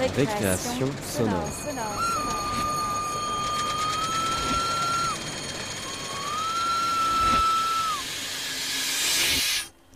[0.00, 1.48] Récréation sonore.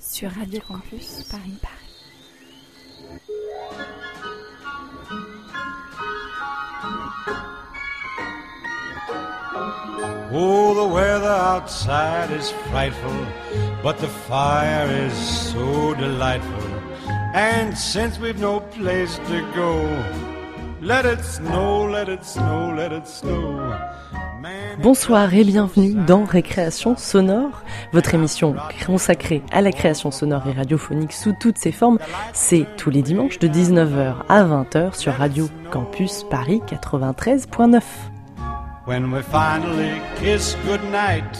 [0.00, 1.84] Sur Radio Campus Paris Paris.
[10.36, 13.26] Oh, the weather outside is frightful,
[13.82, 16.83] but the fire is so delightful.
[17.34, 19.84] And since we've no place to go,
[20.80, 23.60] let it snow, let it snow, let it snow.
[24.80, 28.54] Bonsoir et bienvenue dans Récréation sonore, votre émission
[28.86, 31.98] consacrée à la création sonore et radiophonique sous toutes ses formes.
[32.32, 37.82] C'est tous les dimanches de 19h à 20h sur Radio Campus Paris 93.9.
[38.86, 41.36] when we finally kiss goodnight,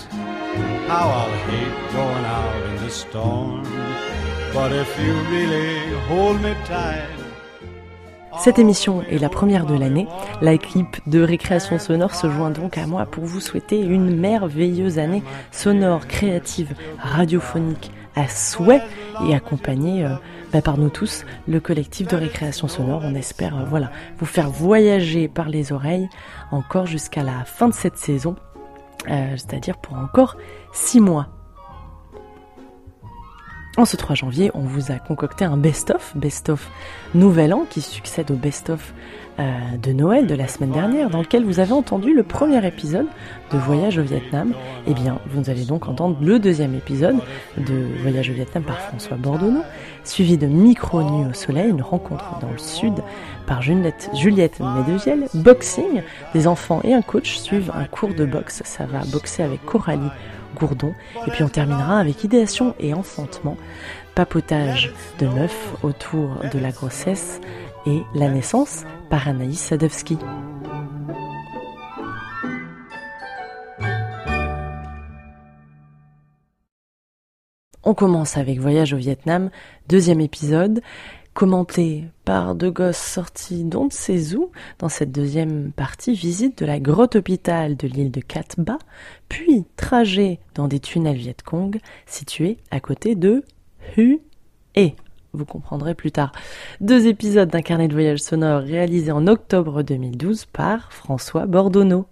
[0.89, 3.84] how I'll hate going out in the storm.
[8.39, 10.07] Cette émission est la première de l'année.
[10.43, 15.25] L'équipe de Récréation sonore se joint donc à moi pour vous souhaiter une merveilleuse année
[15.51, 18.83] sonore, créative, radiophonique à souhait
[19.27, 20.15] et accompagnée euh,
[20.53, 23.03] bah, par nous tous, le collectif de Récréation sonore.
[23.05, 26.09] On espère euh, voilà, vous faire voyager par les oreilles
[26.53, 28.37] encore jusqu'à la fin de cette saison,
[29.11, 30.37] euh, c'est-à-dire pour encore
[30.73, 31.29] six mois.
[33.77, 36.71] En ce 3 janvier, on vous a concocté un best-of, best-of
[37.13, 38.95] Nouvel An, qui succède au best-of
[39.41, 39.51] euh,
[39.83, 43.07] de Noël de la semaine dernière, dans lequel vous avez entendu le premier épisode
[43.53, 44.53] de Voyage au Vietnam.
[44.87, 47.17] Eh bien, vous allez donc entendre le deuxième épisode
[47.59, 49.63] de Voyage au Vietnam par François Bordonneau,
[50.05, 52.95] suivi de Micro Nuit au Soleil, une rencontre dans le sud
[53.45, 58.63] par Juliette, Juliette Medeviel, boxing, des enfants et un coach suivent un cours de boxe.
[58.65, 60.11] Ça va boxer avec Coralie
[60.55, 60.95] Gourdon.
[61.27, 63.57] Et puis on terminera avec idéation et enfantement,
[64.15, 67.41] papotage de meufs autour de la grossesse
[67.87, 70.19] et la naissance par Anaïs Sadowski.
[77.87, 79.51] On commence avec Voyage au Vietnam,
[79.89, 80.81] deuxième épisode,
[81.35, 84.51] commenté par deux gosses sortis d'on ne.
[84.79, 88.79] Dans cette deuxième partie, visite de la grotte hôpital de l'île de Cat Ba,
[89.29, 93.45] puis trajet dans des tunnels Viet Cong situés à côté de
[93.97, 94.21] Hu
[94.77, 94.95] et
[95.33, 96.31] vous comprendrez plus tard.
[96.81, 102.07] Deux épisodes d'un carnet de voyage sonore réalisé en octobre 2012 par François Bordonneau.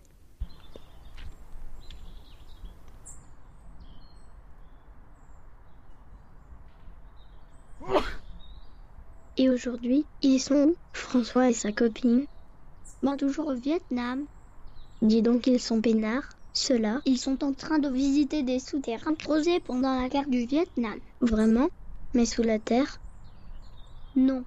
[9.38, 12.26] Et aujourd'hui, ils sont où François et sa copine.
[13.03, 14.26] Bon, toujours au Vietnam.
[15.00, 16.28] Dis donc, ils sont peinards.
[16.53, 20.98] Ceux-là, ils sont en train de visiter des souterrains creusés pendant la guerre du Vietnam.
[21.21, 21.69] Vraiment?
[22.15, 23.00] Mais sous la terre?
[24.15, 24.44] Non.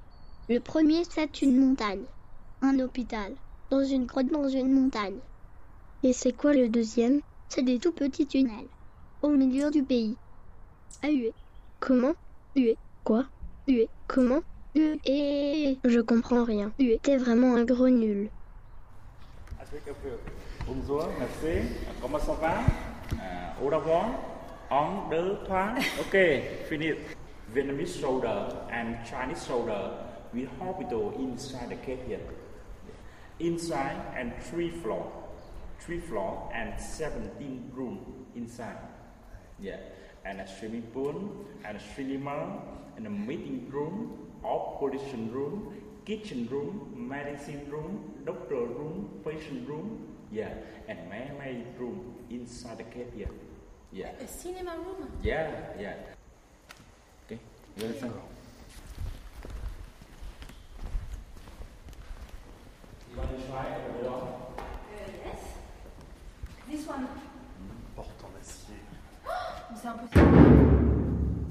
[0.50, 2.03] Le premier, c'est une montagne.
[2.62, 3.34] Un hôpital.
[3.72, 5.18] Dans une grotte dans une montagne.
[6.03, 7.22] Et c'est quoi le deuxième?
[7.50, 8.69] C'est des tout petits tunnels.
[9.24, 10.16] Au milieu du pays.
[11.01, 11.34] À huer.
[11.79, 12.13] Comment?
[12.56, 12.78] Huer.
[13.03, 13.25] Quoi?
[13.68, 13.90] Huer.
[14.07, 14.41] Comment?
[14.75, 16.72] Et je comprends rien.
[16.80, 17.00] Huer.
[17.02, 18.30] T'es vraiment un gros nul.
[20.68, 21.69] Bonjour, merci.
[22.02, 22.56] Comment ça va?
[23.13, 24.06] Uh, au revoir.
[24.69, 25.75] Un, deux, trois.
[26.02, 26.97] Okay, finish.
[27.53, 29.91] Vietnamese shoulder and Chinese shoulder
[30.34, 32.19] with hospital inside the cave here.
[33.40, 35.06] Inside and three floor.
[35.80, 38.00] Three floor and 17 room
[38.36, 38.78] inside.
[39.59, 39.78] Yeah.
[40.25, 42.59] And a swimming pool and a cinema
[42.97, 45.73] and a meeting room, operation room,
[46.06, 50.53] kitchen room, medicine room, doctor room, patient room, yeah,
[50.88, 53.29] and many room inside the cave here.
[53.91, 54.12] Yeah.
[54.19, 55.94] A cinema room Yeah, yeah.
[57.25, 57.40] Okay,
[57.78, 58.13] you understand?
[63.12, 64.22] You want to try over there?
[65.25, 65.41] Yes.
[66.69, 67.07] This one.
[67.95, 68.75] porte en acier.
[69.75, 70.19] C'est impossible.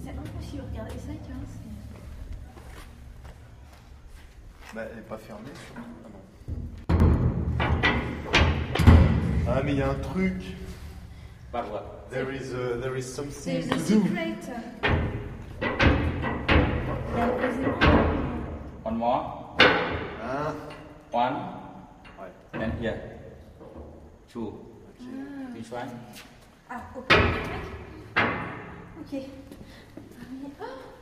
[0.02, 0.88] C'est impossible, regarde.
[0.88, 1.63] Et ça, tu vois,
[4.74, 5.50] Bah, elle est pas fermée.
[5.76, 5.80] Ah
[6.12, 6.98] non.
[9.46, 10.42] Ah, mais il y a un truc.
[11.52, 12.10] But what?
[12.10, 13.80] There is, a, there is something to do.
[13.80, 14.50] secret.
[18.82, 19.56] One more.
[19.60, 20.56] Hein?
[21.12, 21.36] One.
[22.18, 22.32] Ouais.
[22.54, 23.00] And here.
[24.28, 24.54] Two.
[25.54, 25.88] Which one?
[26.68, 27.14] Ah, ok.
[29.00, 29.22] Ok.
[30.60, 30.93] Ah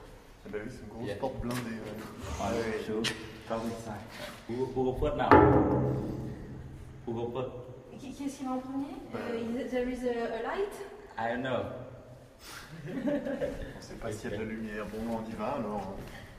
[0.51, 1.17] bah oui, c'est une grosse Yeah.
[1.17, 1.61] porte blindée.
[1.61, 1.97] ouais.
[2.41, 3.03] One, Ouais.
[3.49, 4.05] Come inside.
[4.49, 5.29] Who, who go first now?
[7.07, 7.51] Who go first?
[8.01, 10.75] Qui- Qu'est-ce qu'il va en premier Euh, There is a, a light.
[11.19, 11.63] I don't know.
[12.89, 14.87] On sait pas s'il y a de la lumière.
[14.87, 15.95] Bon, on y va alors.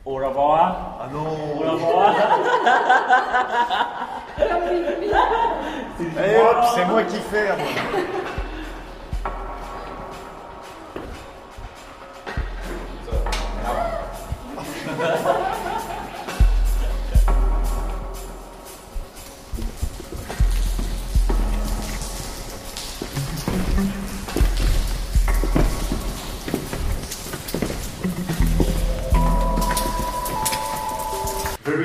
[0.05, 0.97] Au revoir.
[1.01, 2.15] Ah non Au revoir.
[5.99, 7.59] Eh hop, c'est moi qui ferme
[15.03, 15.11] Very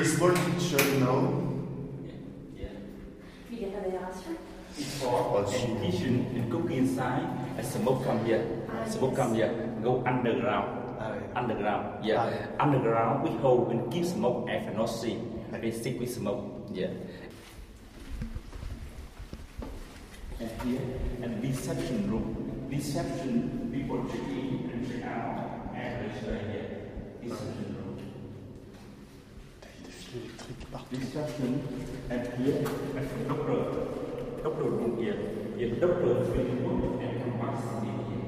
[0.05, 1.33] small kitchen now.
[3.51, 4.37] Il y a pas d'aération.
[5.01, 7.27] For and kitchen and cook inside
[7.57, 8.45] and smoke come here.
[8.87, 9.51] Smoke come here.
[9.83, 10.88] Go underground.
[11.35, 12.05] Underground.
[12.05, 12.27] Yeah.
[12.59, 12.65] Ah.
[12.65, 15.19] Underground we hold and keep smoke and not see.
[15.53, 16.45] They stick with smoke.
[16.73, 16.91] Yeah.
[20.41, 20.81] And here
[21.23, 22.69] and reception room.
[22.71, 26.69] Reception people check in and check out and they stay here.
[27.23, 27.99] Reception room.
[29.63, 31.25] Il y a des fils.
[31.25, 31.61] Reception
[32.11, 32.59] and here
[32.97, 33.61] and doctor.
[34.43, 35.19] Doctor room here.
[35.57, 38.27] Here doctor film room and pharmacy here.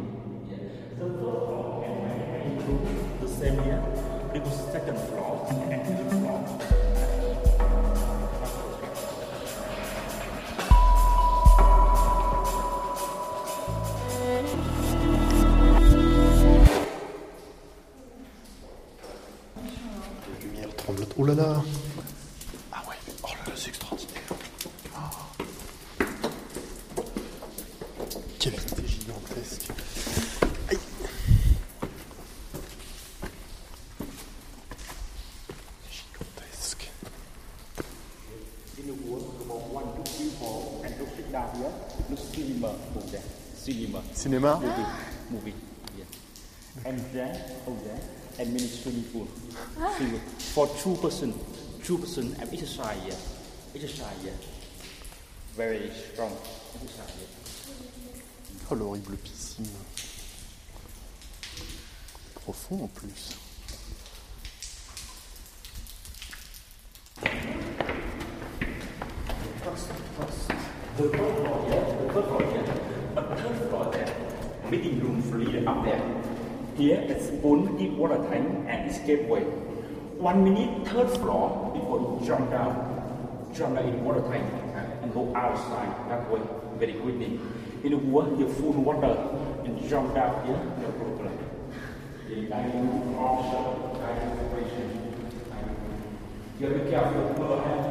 [0.50, 0.62] Yeah.
[0.98, 1.79] The first
[2.66, 3.82] room the same here.
[4.34, 6.60] It was second floor and third floor.
[21.22, 21.62] Oh là là
[22.72, 24.22] Ah ouais, oh là là, c'est extraordinaire.
[24.96, 25.10] Ah.
[28.38, 29.68] Cavité gigantesque.
[30.70, 30.78] Aïe
[35.90, 36.90] Gigantesque.
[38.78, 41.72] In the world, about one to three hall and to sit down here,
[42.08, 43.22] look cinema over there.
[44.40, 44.86] Cinéma Movie.
[45.30, 45.54] Movie.
[45.98, 46.04] Yeah.
[46.86, 46.98] And
[48.38, 49.28] and swimming pool.
[49.96, 50.20] Swimming.
[50.54, 51.34] For two person,
[51.84, 53.16] two person and exercise.
[53.74, 54.32] Exercise here.
[55.56, 56.32] Very strong
[56.74, 57.26] exercise.
[58.70, 59.68] Oh l'horrible piscine.
[62.42, 63.36] Profond en plus.
[70.96, 71.10] The the
[73.92, 74.29] there.
[74.70, 76.00] Meeting room free up there.
[76.76, 79.40] Here it's spoon, deep water tank and escape way.
[79.40, 84.46] One minute, third floor, people jump down, jump down in water tank
[85.02, 86.40] and go outside that way
[86.78, 87.40] very quickly.
[87.82, 89.10] In the water, you full water
[89.64, 91.36] and jump down here, no problem.
[92.28, 95.14] The diving also, diving operation.
[96.60, 97.89] You have to be careful, go ahead.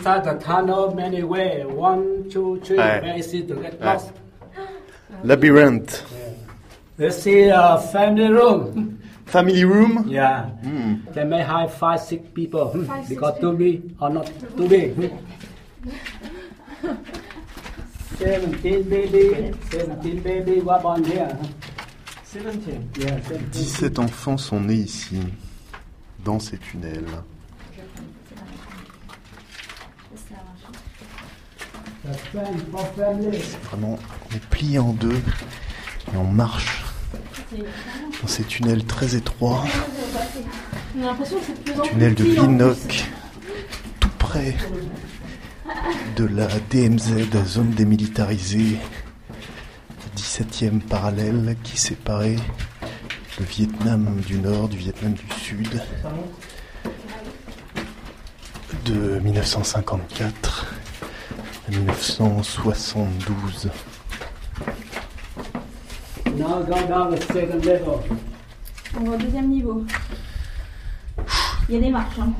[0.00, 1.64] Inside the tunnel many way.
[1.66, 2.78] One, two, three.
[2.78, 3.00] Ouais.
[3.00, 3.84] Very easy to get Ouais.
[3.94, 4.12] lost?
[5.24, 6.02] Labyrinthe.
[6.98, 8.96] Let's see a family room.
[9.26, 10.04] Family room?
[10.08, 10.46] Yeah.
[10.64, 10.94] Hmm.
[11.12, 14.26] They may have five, six people Five, six because too big or not
[14.56, 14.94] too big.
[14.94, 15.16] hmm.
[18.18, 21.38] Seventeen baby, seventeen baby were born here?
[22.24, 22.90] Seventeen.
[22.98, 23.52] Yeah, seventeen.
[23.52, 25.20] 17 enfants sont nés ici,
[26.24, 27.22] dans ces tunnels.
[32.96, 33.38] Family.
[33.64, 33.98] Vraiment,
[34.30, 35.20] on est plié en deux
[36.12, 36.84] et on marche
[38.22, 39.64] dans ces tunnels très étroits,
[41.24, 42.34] c'est tunnel de plus.
[42.34, 43.04] Vinok,
[43.98, 44.54] tout près
[46.16, 48.76] de la DMZ, zone démilitarisée,
[50.16, 52.36] 17e parallèle qui séparait
[53.38, 55.80] le Vietnam du Nord du Vietnam du Sud
[58.84, 60.79] de 1954 à
[61.70, 63.68] 1972.
[66.36, 68.00] Now go down the second level.
[68.98, 69.84] On va au deuxième niveau.
[71.68, 72.18] Il y a des marches.
[72.18, 72.32] Hein.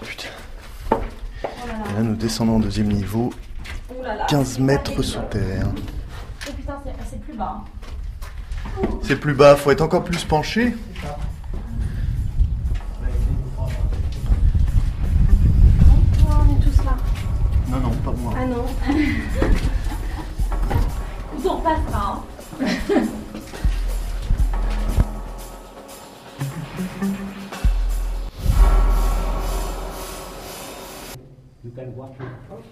[0.00, 0.28] Oh, putain.
[0.92, 0.96] Oh
[1.66, 1.84] là là.
[1.90, 3.32] Et là, nous descendons au deuxième niveau,
[3.90, 4.26] Oh là là.
[4.26, 5.66] 15 C'est pas mètres sous terre.
[6.48, 7.62] Oh putain, c'est- c'est plus bas.
[7.62, 7.64] hein.
[9.02, 10.74] C'est plus bas, faut être encore plus penché.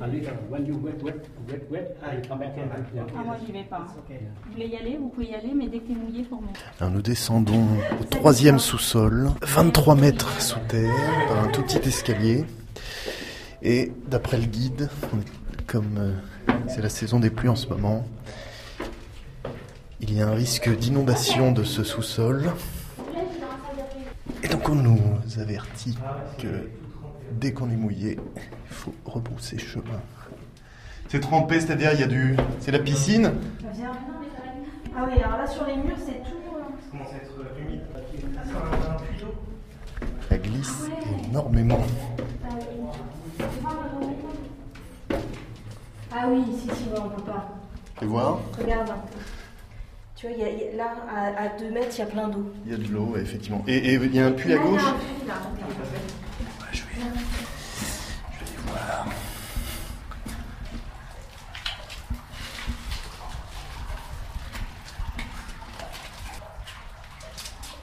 [0.01, 0.35] Little.
[0.51, 3.03] When you wet, wet, wet, wet, you come back and yeah.
[3.17, 3.87] Ah, moi, j'y vais pas.
[4.05, 4.21] Okay.
[4.47, 6.61] Vous voulez y aller Vous pouvez y aller, mais dès que t'es mouillé, faut remettre.
[6.81, 7.67] Alors nous descendons
[8.01, 10.95] au troisième sous-sol, 23 mètres sous terre,
[11.29, 12.45] par un tout petit escalier.
[13.63, 16.13] Et d'après le guide, on est- comme euh,
[16.69, 18.05] c'est la saison des pluies en ce moment,
[20.01, 22.51] il y a un risque d'inondation de ce sous-sol.
[24.43, 24.99] Et donc on nous
[25.41, 25.97] avertit
[26.39, 26.69] que
[27.33, 30.01] dès qu'on est mouillé, il faut rebrousser chemin.
[31.09, 32.37] C'est trempé, c'est-à-dire il y a du...
[32.61, 33.33] C'est la piscine
[34.97, 36.37] Ah oui, alors là, sur les murs, c'est tout.
[36.91, 37.81] commence à être humide.
[40.29, 40.89] Ça glisse
[41.29, 41.81] énormément.
[46.17, 47.49] Ah oui, si, si, on peut pas.
[47.99, 48.93] Tu vois Regarde.
[50.17, 50.95] Tu vois, il y a- il y a- là,
[51.37, 52.53] à, 2 mètres, il y a plein d'eau.
[52.65, 53.63] Il y a de l'eau, effectivement.
[53.67, 54.83] Et il y a un puits à Là, il y a gauche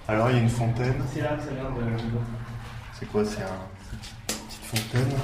[0.08, 1.02] Alors il y a une fontaine.
[1.14, 1.86] C'est là que ça vient de.
[3.00, 3.48] C'est quoi C'est un
[3.80, 5.18] c'est une petite fontaine.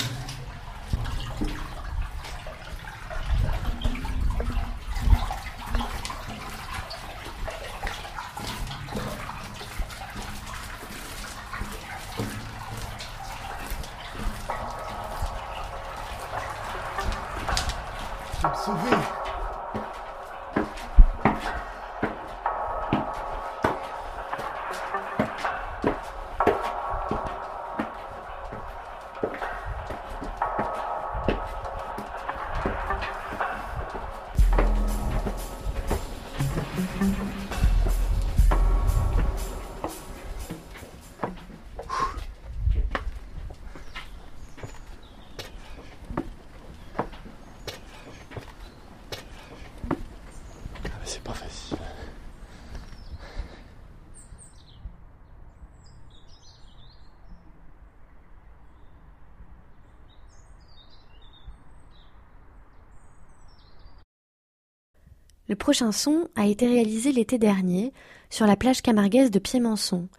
[65.50, 67.94] Le prochain son a été réalisé l'été dernier
[68.30, 70.10] sur la plage camarguaise de Piémençon,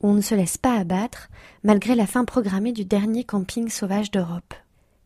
[0.00, 1.28] où on ne se laisse pas abattre
[1.64, 4.54] malgré la fin programmée du dernier camping sauvage d'Europe,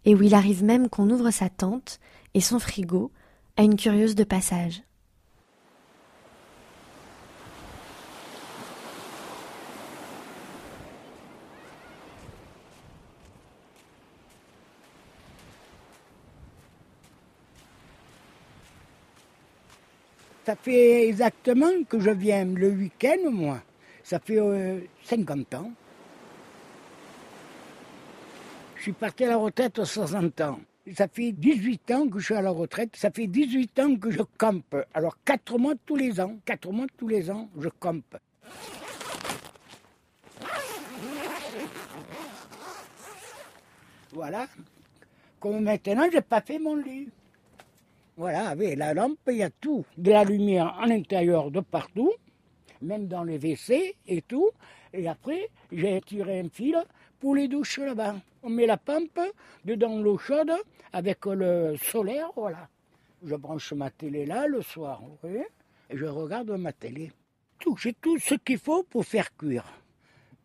[0.04, 1.98] et où il arrive même qu'on ouvre sa tente
[2.34, 3.10] et son frigo
[3.56, 4.82] à une curieuse de passage.
[20.50, 23.62] Ça fait exactement que je viens le week-end, moi.
[24.02, 25.70] Ça fait euh, 50 ans.
[28.74, 30.58] Je suis parti à la retraite à 60 ans.
[30.96, 32.96] Ça fait 18 ans que je suis à la retraite.
[32.96, 34.74] Ça fait 18 ans que je campe.
[34.92, 36.36] Alors 4 mois tous les ans.
[36.44, 38.16] 4 mois tous les ans, je campe.
[44.10, 44.48] Voilà.
[45.38, 47.08] Comme maintenant, j'ai pas fait mon lit.
[48.16, 49.84] Voilà, avec la lampe, il y a tout.
[49.96, 52.12] De la lumière en intérieur de partout,
[52.82, 54.50] même dans les WC et tout.
[54.92, 56.76] Et après, j'ai tiré un fil
[57.18, 58.16] pour les douches là-bas.
[58.42, 59.20] On met la pompe
[59.64, 60.52] dedans l'eau chaude
[60.92, 62.68] avec le solaire, voilà.
[63.24, 67.12] Je branche ma télé là le soir, et je regarde ma télé.
[67.58, 69.64] Tout, j'ai tout ce qu'il faut pour faire cuire.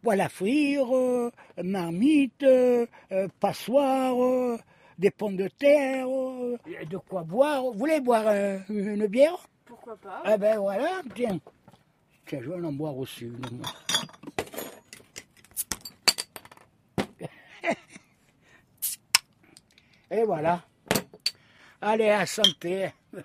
[0.02, 1.32] Poêle à frire, euh,
[1.64, 4.60] marmite, euh, euh, passoire,
[4.98, 6.58] des pommes de terre, euh,
[6.90, 7.64] de quoi boire.
[7.64, 9.38] Vous voulez boire euh, une bière?
[9.66, 11.40] Pourquoi pas Eh ben voilà, tiens.
[12.25, 13.62] Tiens, je vais en boire aussi une.
[20.12, 20.62] Et voilà.
[21.82, 22.92] Allez, à santé.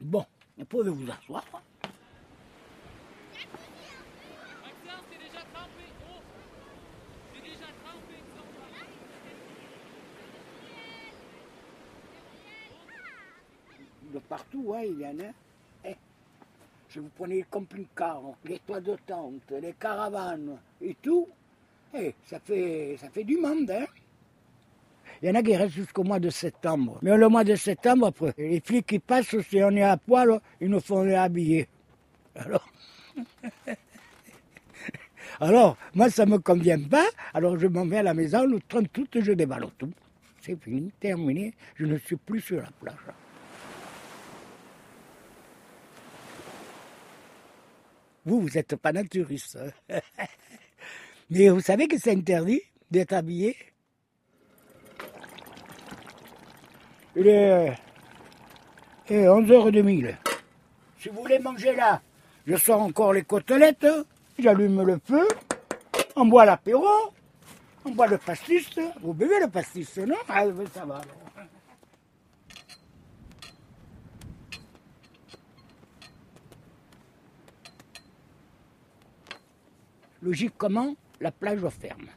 [0.00, 0.24] bon,
[0.56, 1.44] vous pouvez vous asseoir?
[14.12, 15.32] De partout, hein, il y en a.
[15.84, 15.96] Eh,
[16.88, 21.28] Si vous prenez les camping-cars, les toits de tente, les caravanes et tout,
[21.94, 23.70] eh, ça, fait, du monde.
[23.70, 23.86] Hein.
[25.22, 26.98] Il y en a qui restent jusqu'au mois de septembre.
[27.02, 30.40] Mais le mois de septembre, après, les flics qui passent, si on est à poil,
[30.60, 31.68] ils nous font les habiller.
[32.34, 32.68] Alors,
[35.40, 37.06] alors moi, ça ne me convient pas.
[37.34, 39.92] Alors, je m'en vais à la maison, trompe tout et je déballe tout.
[40.40, 42.96] c'est fini, terminé, je ne suis plus sur la plage.
[48.26, 49.58] Vous, vous n'êtes pas naturiste.
[49.90, 50.00] hein.
[51.30, 52.60] Mais vous savez que c'est interdit
[52.90, 53.56] d'être habillé
[57.16, 57.72] Il est,
[59.08, 60.02] il est 11h30.
[60.04, 60.12] là.
[60.98, 62.00] Si vous voulez manger là,
[62.46, 63.86] je sors encore les côtelettes,
[64.38, 65.26] j'allume le feu,
[66.14, 66.86] on boit l'apéro,
[67.84, 68.68] on boit le pastis.
[69.02, 70.14] Vous buvez le pastis, non?
[70.28, 71.00] Ah, ça va.
[80.22, 82.08] Logique comment La plage ferme.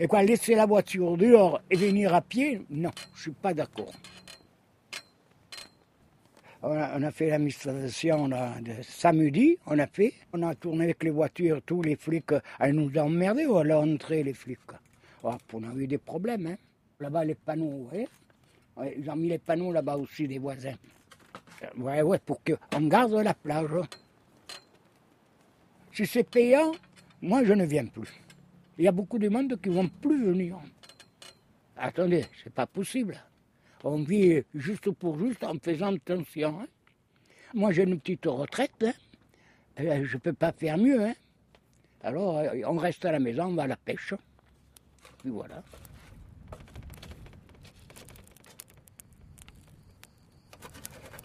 [0.00, 2.62] Et quoi, laisser la voiture dehors et venir à pied?
[2.70, 3.92] Non, je suis pas d'accord.
[6.62, 10.12] On a, on a fait la manifestation là, de samedi, on a fait.
[10.32, 14.22] On a tourné avec les voitures, tous les flics, elles nous ont emmerdés à l'entrée,
[14.22, 14.58] les flics.
[15.24, 16.46] Oh, on a eu des problèmes.
[16.46, 16.56] Hein.
[17.00, 18.08] Là-bas, les panneaux, vous voyez
[18.96, 20.74] Ils ont mis les panneaux là-bas aussi, des voisins.
[21.62, 23.70] Euh, Ouais, ouais, pour qu'on garde la plage.
[25.98, 26.70] Si c'est payant,
[27.20, 28.12] moi je ne viens plus.
[28.78, 30.56] Il y a beaucoup de monde qui ne vont plus venir.
[31.76, 33.20] Attendez, c'est pas possible.
[33.82, 36.60] On vit juste pour juste en faisant attention.
[36.60, 36.68] hein.
[37.52, 38.92] Moi j'ai une petite retraite, hein.
[39.80, 41.02] Euh, je ne peux pas faire mieux.
[41.04, 41.14] hein.
[42.04, 44.14] Alors euh, on reste à la maison, on va à la pêche.
[45.18, 45.64] Puis voilà.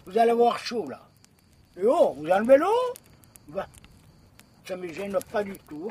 [0.04, 1.08] Vous allez avoir chaud là.
[1.76, 3.62] Et oh, vous enlevez l'eau
[4.64, 5.90] Ça me gêne pas du tout.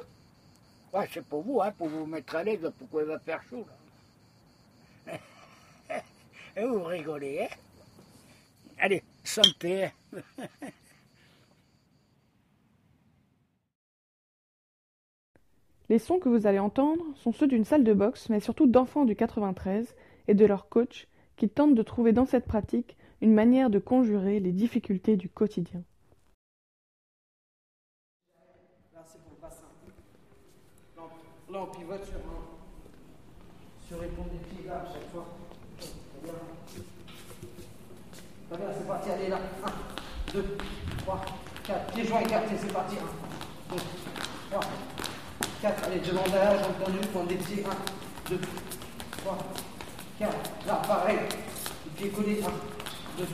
[0.94, 3.66] Ouais, c'est pour vous, hein, pour vous mettre à l'aise, pourquoi il va faire chaud
[5.08, 5.18] là.
[6.68, 7.56] Vous rigolez, hein
[8.80, 9.86] Allez, santé.
[9.86, 9.92] hein.
[15.90, 19.06] Les sons que vous allez entendre sont ceux d'une salle de boxe, mais surtout d'enfants
[19.06, 19.96] du 93
[20.28, 24.40] et de leur coach qui tentent de trouver dans cette pratique une manière de conjurer
[24.40, 25.84] les difficultés du quotidien.
[28.94, 29.68] Là, c'est pour le bassin.
[31.54, 32.42] Là, on- pivote sur un.
[33.88, 34.16] Sur les des
[34.50, 35.28] pieds, à chaque fois.
[38.50, 39.38] C'est parti, allez là.
[39.64, 40.58] 1, 2,
[41.06, 41.22] 3,
[41.64, 41.94] 4.
[41.94, 42.96] Pieds joints écartés, c'est parti.
[42.96, 43.82] 1, 2,
[44.50, 44.62] 3,
[45.62, 45.84] 4.
[45.84, 47.64] Allez, devant derrière, j'ai entendu, point des pieds.
[47.64, 48.40] 1, 2,
[49.20, 49.38] 3,
[50.18, 50.36] 4.
[50.66, 51.20] Là, pareil.
[51.96, 52.42] Pieds collés.
[52.44, 52.50] 1,
[53.20, 53.28] 2,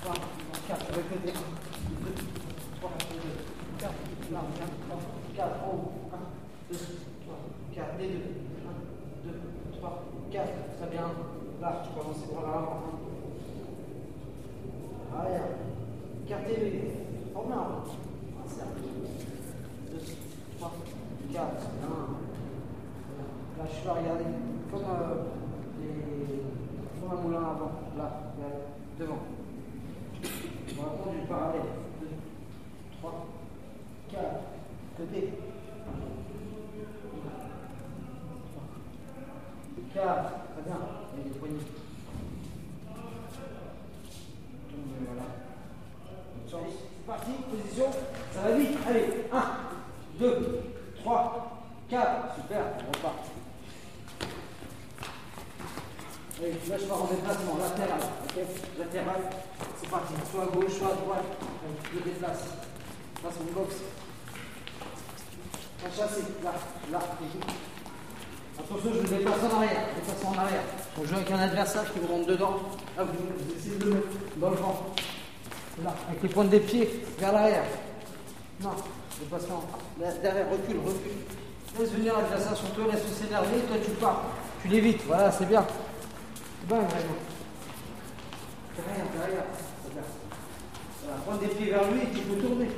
[0.00, 0.14] 3,
[0.66, 0.86] 4.
[0.92, 1.32] Avec le côté.
[1.36, 2.14] 1, 2,
[2.80, 2.90] 3,
[3.78, 3.92] 4.
[4.32, 4.42] Là, 1,
[4.88, 5.00] 3,
[5.36, 5.56] 4.
[5.66, 5.92] Oh.
[6.14, 7.09] 1, 2, 3,
[7.74, 7.86] 4.
[7.98, 8.14] Les deux.
[9.24, 10.02] 1, 2, 3,
[10.32, 10.48] 4.
[10.78, 11.06] Très bien.
[11.60, 12.68] Là, tu avancer par là.
[15.16, 15.42] Arrière.
[16.26, 17.00] Écartez les.
[17.36, 18.82] Un cercle.
[19.92, 19.98] 2,
[20.58, 20.72] 3,
[21.32, 21.42] 4.
[21.42, 21.50] 1.
[23.58, 24.24] Là, je vais regarder
[24.70, 25.24] comme euh.
[27.00, 27.72] Comme un moulin avant.
[27.96, 28.46] Là, là,
[28.98, 29.18] devant.
[30.78, 31.60] On va prendre du parallèle.
[32.00, 32.06] 2,
[33.00, 33.26] 3,
[34.10, 34.22] 4.
[34.96, 35.32] Côté.
[39.94, 40.04] 4.
[40.04, 40.78] Très bien.
[41.18, 41.56] Et les poignets.
[44.70, 45.22] Tombez, voilà.
[46.36, 46.74] Bonne chance.
[46.96, 47.30] C'est parti.
[47.50, 47.90] Position.
[48.32, 48.78] Ça va vite.
[48.88, 49.06] Allez.
[49.32, 49.42] 1,
[50.20, 50.62] 2,
[51.02, 52.34] 3, 4.
[52.36, 52.62] Super.
[52.78, 53.16] On repart.
[56.38, 57.58] Allez, là, je pars en déplacement.
[57.58, 58.00] Latéral.
[58.24, 58.44] Ok
[58.78, 59.20] Latéral.
[59.80, 60.14] C'est parti.
[60.30, 61.24] Soit à gauche, soit à droite.
[61.40, 62.44] Allez, je me déplace.
[63.24, 63.76] Là, c'est une boxe.
[65.84, 66.22] Un chassé.
[66.44, 66.52] Là.
[66.92, 67.00] Là.
[67.22, 67.44] et joue.
[68.60, 69.86] Attention, je me déplace en arrière.
[69.96, 70.62] Déplacement en arrière.
[71.00, 72.60] On joue avec un adversaire qui vous rentre dedans.
[72.96, 74.06] Là, vous, vous essayez de le mettre
[74.36, 74.86] dans le vent.
[75.84, 77.64] Là, avec les pointes des pieds vers l'arrière.
[78.62, 78.70] Non,
[79.18, 79.64] déplacement.
[79.98, 81.12] Derrière, recule, recule.
[81.78, 84.24] Laisse venir l'adversaire sur toi, laisse-le s'énerver, toi tu pars.
[84.62, 85.64] Tu l'évites, voilà, c'est bien.
[85.64, 87.16] C'est bien, vraiment.
[88.76, 89.44] Derrière, derrière.
[91.02, 92.68] Voilà, pointe des pieds vers lui et tu peux tourner.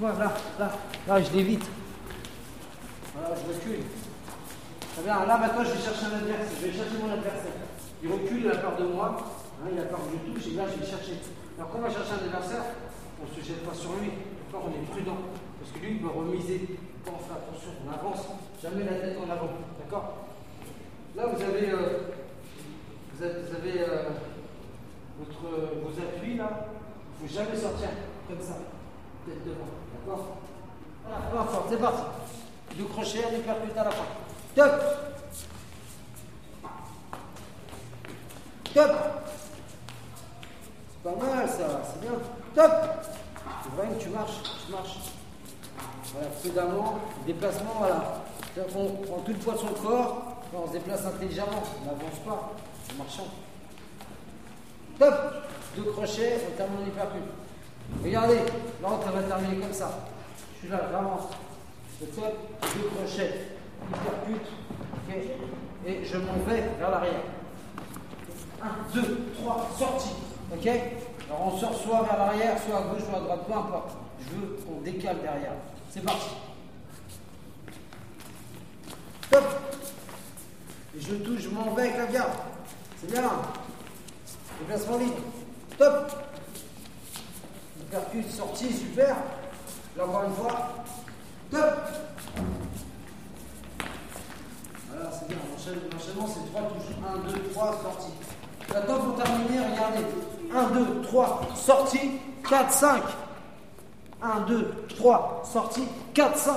[0.00, 0.72] Voilà, là, là,
[1.06, 1.64] là, je l'évite.
[3.14, 3.84] Voilà, je recule.
[4.94, 7.54] Très bien, là maintenant je vais chercher un adversaire, je vais chercher mon adversaire.
[8.02, 9.16] Il recule, il a peur de moi,
[9.62, 11.22] hein, il a peur je touche, et là je vais chercher.
[11.56, 12.64] Alors quand on va chercher un adversaire,
[13.20, 14.10] on ne se jette pas sur lui,
[14.46, 15.18] d'accord on est prudent.
[15.60, 16.78] Parce que lui il peut remiser.
[17.04, 18.26] Quand on fait attention, on avance,
[18.62, 20.26] jamais la tête en avant, d'accord?
[21.16, 22.10] Là vous avez, euh,
[23.14, 24.10] vous avez, vous avez, euh,
[25.18, 25.42] votre,
[25.82, 26.66] vos appuis là,
[27.20, 27.88] il ne faut jamais sortir
[28.28, 28.58] comme ça,
[29.26, 30.38] tête devant, d'accord?
[31.04, 32.02] Voilà, peu importe, c'est parti.
[32.76, 34.04] Du crochet, du percute à la fin.
[34.54, 34.72] Top!
[38.74, 38.90] Top!
[40.90, 42.12] C'est pas mal ça, c'est bien.
[42.54, 42.72] Top
[43.78, 44.98] Tu marches, tu marches.
[46.12, 48.24] Voilà, prudemment, déplacement, voilà.
[48.56, 52.54] Qu'on prend tout le poids de son corps, on se déplace intelligemment, on n'avance pas,
[52.92, 53.28] en marchant.
[54.98, 55.14] Top
[55.76, 57.22] Deux crochets, on termine l'hypercute.
[58.02, 60.08] Regardez, elle va terminer comme ça.
[60.54, 61.28] Je suis là, j'avance.
[62.00, 62.36] Le top,
[62.74, 63.34] deux crochets,
[63.90, 64.48] hypercute,
[65.86, 67.22] Et je m'en vais vers l'arrière.
[68.60, 70.14] 1, 2, 3, sortie.
[70.52, 70.68] Ok
[71.28, 73.90] Alors on sort soit vers l'arrière, soit à gauche, soit à droite, peu importe.
[74.20, 75.52] Je veux qu'on décale derrière.
[75.90, 76.28] C'est parti.
[79.30, 79.44] Top
[80.96, 82.32] Et je touche, je m'en vais avec la garde.
[82.98, 83.30] C'est bien.
[84.60, 85.18] Déplacement libre.
[85.76, 86.12] Top
[87.90, 89.16] Percute, sortie, super.
[89.96, 90.74] Là encore une fois.
[91.50, 91.74] Top
[94.88, 95.38] Voilà, c'est bien.
[95.92, 96.96] L'enchaînement, c'est trois touches.
[97.06, 98.12] 1, 2, 3, sortie.
[98.72, 100.04] La top pour terminer, regardez.
[100.54, 102.10] 1, 2, 3, sortie.
[102.48, 103.02] 4, 5.
[104.22, 105.84] 1, 2, 3, sortie.
[106.14, 106.54] 4, 5.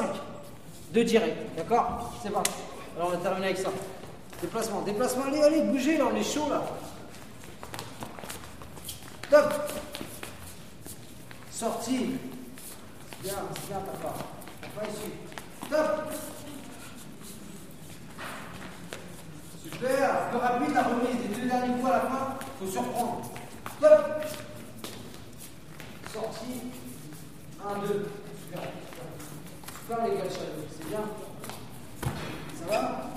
[0.94, 1.38] Deux direct.
[1.56, 2.52] D'accord C'est parti.
[2.96, 3.70] Alors on va terminer avec ça.
[4.42, 5.24] Déplacement, déplacement.
[5.28, 6.64] Allez, allez, bougez là, on est chaud là.
[9.30, 9.54] Top
[11.52, 12.18] Sortie.
[13.24, 14.16] Bien, c'est bien papa.
[14.62, 15.12] Papa ici.
[15.70, 16.12] Top
[19.64, 23.22] Super Plus rapide la remise des deux derniers coups à la fin, faut surprendre.
[23.82, 24.24] Top
[26.14, 26.62] Sortie.
[27.68, 28.10] 1, 2.
[28.46, 28.62] Super.
[29.80, 31.04] Super les gars, c'est bien.
[32.60, 33.12] Ça va?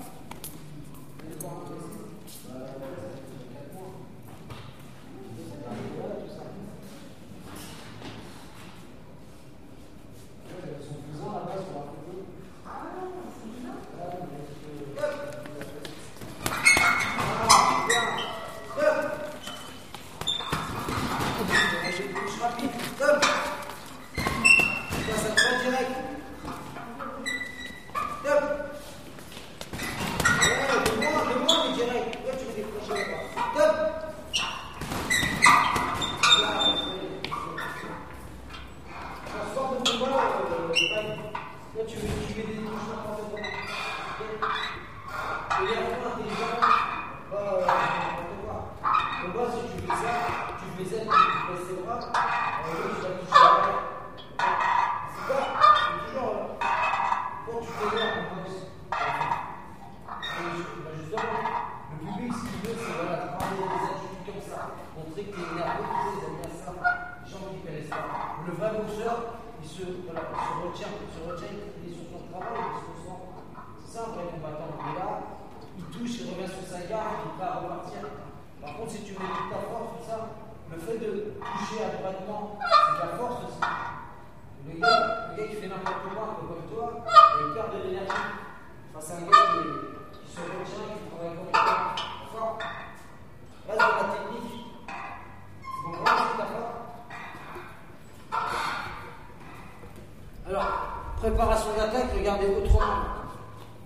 [100.47, 103.25] Alors, préparation d'attaque, regardez autrement.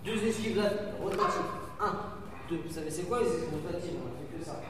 [0.05, 0.61] Deux esquives
[1.01, 1.51] rotatives.
[1.81, 1.93] Un,
[2.51, 2.61] deux.
[2.67, 4.61] Vous savez, c'est quoi les esquives rotatives On ne fait que ça.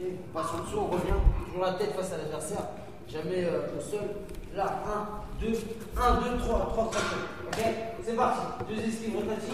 [0.00, 1.20] On passe en dessous, on revient.
[1.44, 2.68] Toujours la tête face à l'adversaire.
[3.06, 4.00] Jamais euh, au sol.
[4.54, 4.82] Là,
[5.40, 5.52] 1, 2,
[5.96, 7.58] 1, 2, 3, 3 Ok
[8.02, 8.40] C'est parti.
[8.66, 9.52] Deux esquives rotatives.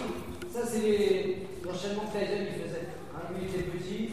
[0.53, 2.87] Ça, c'est l'enchaînement que Tyson il faisait.
[3.13, 4.09] Hein, lui, il était petit.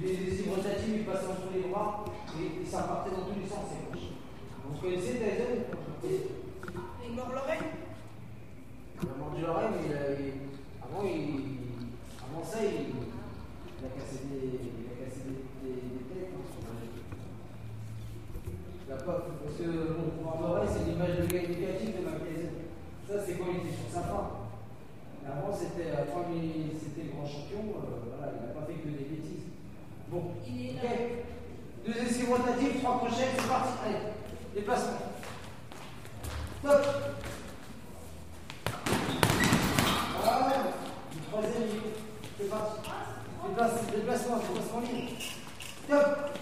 [0.00, 2.04] Il faisait des esquives rotatives, il passait en dessous les bras.
[2.38, 3.74] Et, et, ça partait dans tous les sens,
[4.70, 5.74] Vous connaissez Tyson?
[7.32, 7.68] l'oreille
[9.02, 9.94] Il a mordu l'oreille, mais
[10.82, 12.92] avant, avant ça, il,
[13.84, 14.58] a cassé des,
[16.08, 16.32] têtes.
[16.34, 16.74] Hein,
[18.88, 22.52] La pop, parce que mon mordu l'oreille, c'est l'image de gars éducatif de ma pièce.
[23.08, 24.44] Ça, c'est quand il était sur sa fin.
[25.26, 26.04] Avant, c'était euh,
[26.78, 29.48] c'était grand champion, euh, voilà, il n'a pas fait que des bêtises.
[30.08, 31.24] Bon, il est
[31.86, 33.72] deux essais rotatifs, trois crochets, c'est parti.
[33.86, 33.98] Allez,
[34.54, 34.98] déplacement.
[36.62, 37.13] Top
[43.54, 45.12] déplacement, déplacement, déplacement libre.
[45.88, 46.33] Top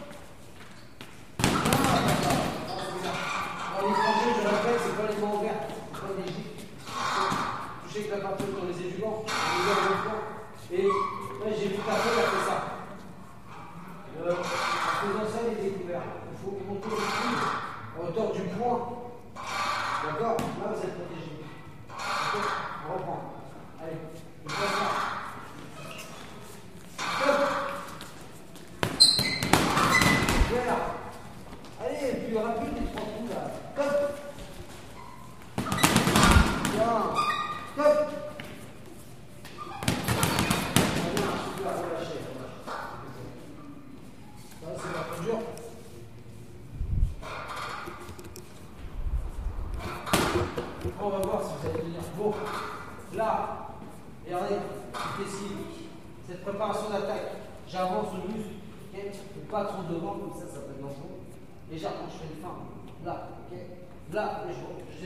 [64.13, 64.53] Là, je,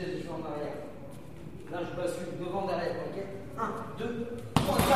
[0.01, 0.75] je, suis en arrière.
[1.71, 3.17] Là, je bascule devant, derrière, ok?
[3.57, 3.63] 1,
[3.99, 4.87] 2, 3, 4.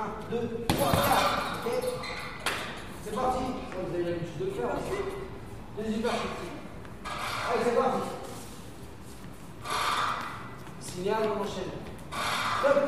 [0.00, 1.60] 1, 2, 3, 4.
[1.64, 1.72] Ok?
[3.04, 3.44] C'est parti.
[3.70, 4.98] Vous avez l'habitude de faire aussi.
[5.78, 6.18] Deuxième partie.
[7.04, 8.00] Allez, c'est parti.
[10.80, 11.72] Signal, on enchaîne.
[12.62, 12.78] Top.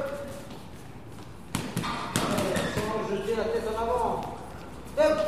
[2.16, 4.20] Allez, sans jeter la tête en avant.
[4.96, 5.18] Top.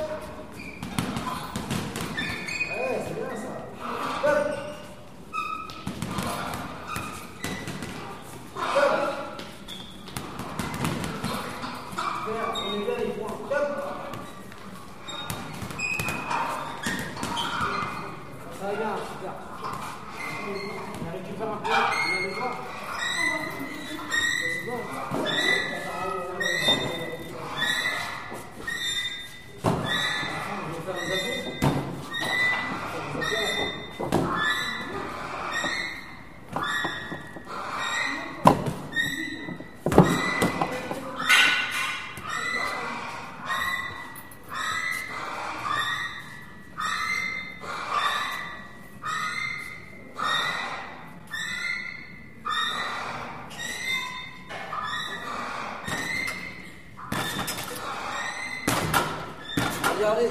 [2.77, 3.53] Ouais, c'est bien ça.
[4.25, 4.65] Top.
[12.27, 13.39] On est bien les points.
[13.51, 13.69] Top.
[18.59, 19.35] Ça va bien, super.
[21.01, 21.69] On récupère un peu.
[21.69, 22.55] Vous allez voir.
[24.41, 24.79] C'est bon.
[25.13, 25.19] On
[30.73, 31.55] va faire un abdos.
[60.05, 60.27] Regardez.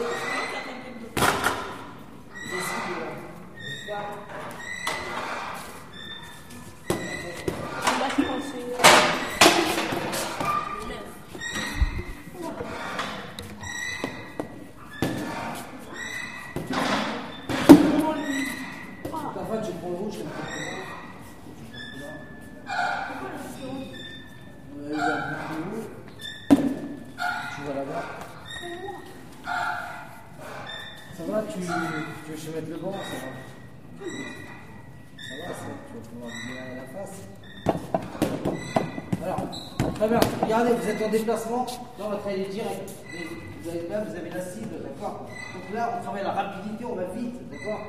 [2.45, 2.79] Ici,
[3.89, 3.99] là.
[7.99, 8.67] Là, je pense que c'est.
[19.09, 20.43] Parfois, tu prends le rouge, tu le prends
[24.75, 25.87] Euh, il y a un peu de rouge.
[27.55, 28.05] Tu vas là-bas.
[31.15, 31.71] Ça va, tu, tu veux
[32.27, 33.31] que je mette le banc, ça va.
[35.15, 37.17] Ça va, ça, tu vas pouvoir me à la face.
[39.23, 39.43] Alors,
[39.93, 40.19] très bien.
[40.41, 41.65] Regardez, vous êtes en déplacement.
[41.97, 42.91] Là, on va travailler direct.
[43.13, 43.19] Mais
[43.63, 46.95] Vous avez là, vous avez la cible, d'accord Donc là, on travaille la rapidité, on
[46.95, 47.79] va vite, d'accord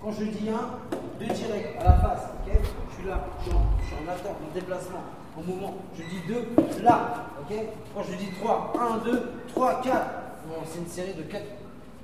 [0.00, 0.78] Quand je dis un,
[1.18, 2.52] deux directs à la face, ok
[2.90, 5.02] Je suis là, je suis en, je suis en attente, en déplacement,
[5.36, 5.74] en mouvement.
[5.96, 7.56] Je dis deux, là, ok
[7.94, 10.10] Quand je dis trois, un, deux, trois, quatre.
[10.46, 11.46] Bon, c'est une série de quatre,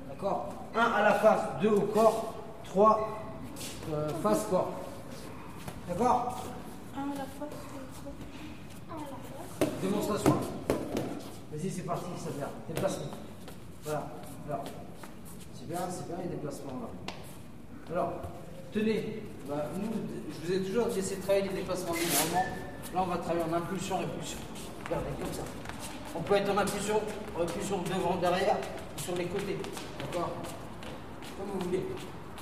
[0.09, 3.09] d'accord Un à la face, deux au corps, trois
[3.92, 4.70] euh, face corps.
[5.88, 6.37] D'accord
[6.96, 7.11] Un à la.
[7.12, 7.48] Un à la fois.
[9.83, 10.35] Démonstration
[11.61, 12.49] Vas-y, c'est parti, ça vient.
[12.68, 13.11] Déplacement.
[13.85, 14.07] Voilà.
[14.49, 14.64] Alors,
[15.55, 17.92] c'est bien, c'est bien les déplacements là.
[17.92, 18.12] Alors,
[18.73, 19.90] tenez, bah, nous,
[20.33, 22.57] je vous ai toujours dit de travailler les déplacements normalement.
[22.94, 24.38] Là, on va travailler en impulsion, répulsion.
[24.87, 25.42] Regardez, comme ça.
[26.16, 27.01] On peut être en impulsion,
[27.38, 28.57] répulsion devant, derrière,
[28.96, 29.59] sur les côtés.
[29.99, 30.31] D'accord
[31.37, 31.85] Comme vous voulez.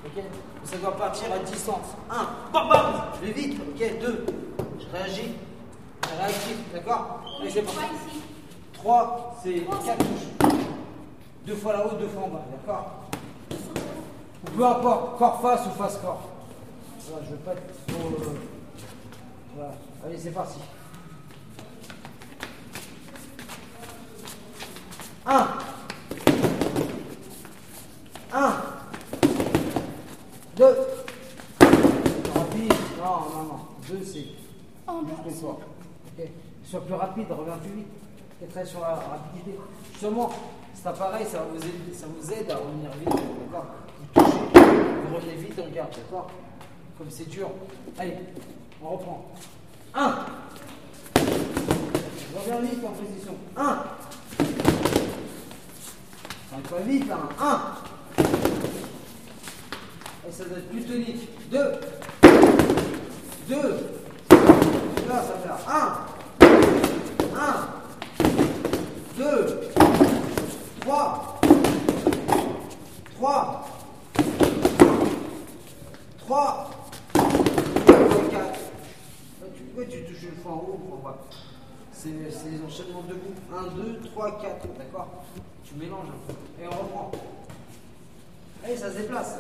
[0.07, 0.23] Ok
[0.65, 1.89] Ça doit partir à distance.
[2.09, 3.61] Un, bam bam Je vais vite.
[3.61, 4.27] Ok, deux.
[4.79, 5.33] Je réagis.
[6.05, 8.28] Je réagis, d'accord c'est parti.
[8.83, 10.57] 3, c'est 4 touches.
[11.47, 13.05] Deux fois là-haut, deux fois en bas, d'accord
[13.51, 16.29] Ou peu importe, corps face ou face corps.
[17.11, 18.09] Voilà, je veux pas être trop.
[18.09, 18.35] euh,
[19.57, 19.73] Voilà.
[20.05, 20.59] Allez, c'est parti.
[25.27, 25.49] 1
[28.33, 28.53] 1
[30.57, 30.65] 2
[32.35, 32.73] Rapide.
[32.99, 33.59] Non, non, non.
[33.89, 34.25] 2, c'est
[36.65, 37.87] Sois plus rapide, reviens plus vite.
[38.41, 39.59] Ok, Très sur la rapidité.
[39.93, 40.31] Justement,
[40.75, 43.09] cet appareil, ça, va vous aide, ça vous aide à revenir vite.
[43.51, 44.39] D'accord Vous touchez,
[45.09, 45.91] vous revenez vite, on garde.
[45.91, 46.31] D'accord
[46.97, 47.51] Comme c'est dur.
[47.99, 48.15] Allez,
[48.83, 49.27] on reprend.
[49.95, 50.15] 1
[52.37, 53.35] Reviens vite en position.
[53.57, 53.79] 1
[56.55, 57.19] On pas vite là.
[57.41, 57.61] 1
[60.29, 61.29] Et ça doit être plus tonique.
[61.51, 61.73] 2
[63.49, 63.57] 2
[65.09, 66.19] Là, ça fait 1
[67.37, 67.68] 1
[69.19, 69.25] 2
[70.81, 71.41] 3
[73.17, 73.69] 3
[76.19, 76.71] 3
[78.31, 78.61] 4
[79.41, 81.19] Pourquoi tu touches une fois en haut en bas
[81.91, 83.35] C'est les enchaînements debout.
[83.53, 84.69] 1, 2, 3, 4.
[84.79, 85.09] D'accord
[85.65, 86.39] Tu mélanges un peu.
[86.63, 87.11] Et on reprend.
[88.65, 89.39] Allez, ça se déplace.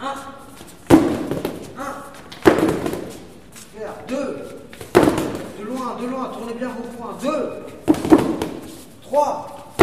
[0.00, 0.14] 1
[1.78, 1.92] 1
[3.72, 4.69] Faire 2
[5.60, 7.18] De loin, de loin, tournez bien vos points.
[7.22, 7.64] 2
[9.02, 9.74] 3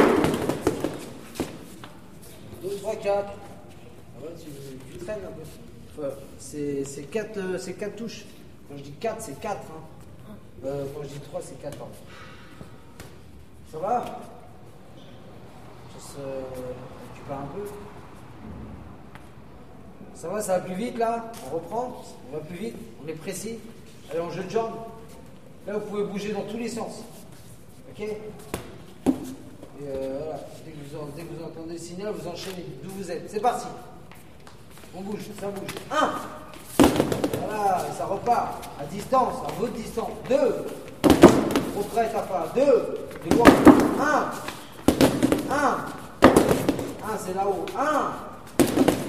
[2.63, 4.29] 2, 3, 4 Ah ouais,
[4.91, 6.03] tu, traînes un peu.
[6.03, 7.39] Euh, c'est quatre,
[7.77, 8.25] quatre touches.
[8.67, 9.55] Quand je dis 4, c'est 4.
[9.55, 10.33] Hein.
[10.65, 11.91] Euh, quand je dis 3, c'est 4 ans.
[13.71, 14.03] Ça va?
[15.93, 16.17] Je se...
[17.27, 17.67] Parles un peu
[20.15, 21.31] Ça va, ça va plus vite là?
[21.45, 22.03] On reprend?
[22.31, 22.75] On va plus vite?
[23.03, 23.59] On est précis?
[24.09, 24.73] Allez, on jeu de jambes.
[25.67, 27.03] Là, vous pouvez bouger dans tous les sens.
[27.89, 28.15] Ok Et
[29.85, 33.11] euh, voilà, dès que, vous, dès que vous entendez le signal, vous enchaînez d'où vous
[33.11, 33.29] êtes.
[33.29, 33.67] C'est parti.
[34.95, 35.75] On bouge, ça bouge.
[35.91, 36.11] Un.
[37.49, 38.63] Voilà, et ça repart.
[38.79, 40.11] À distance, à votre distance.
[40.29, 40.67] Deux.
[41.77, 42.47] Au près, t'as pas.
[42.55, 43.09] Deux.
[43.29, 43.49] De loin.
[43.99, 44.31] Un.
[45.53, 45.77] Un.
[47.03, 47.65] Un, c'est là-haut.
[47.77, 48.13] Un.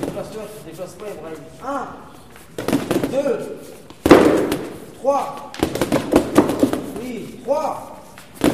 [0.01, 1.39] Déplace-toi, tu te déplaces pas, Ibrahim.
[1.65, 1.87] Un.
[3.13, 3.59] Deux.
[4.99, 5.48] Trois.
[7.49, 7.97] Oui, trois.
[8.43, 8.51] C'est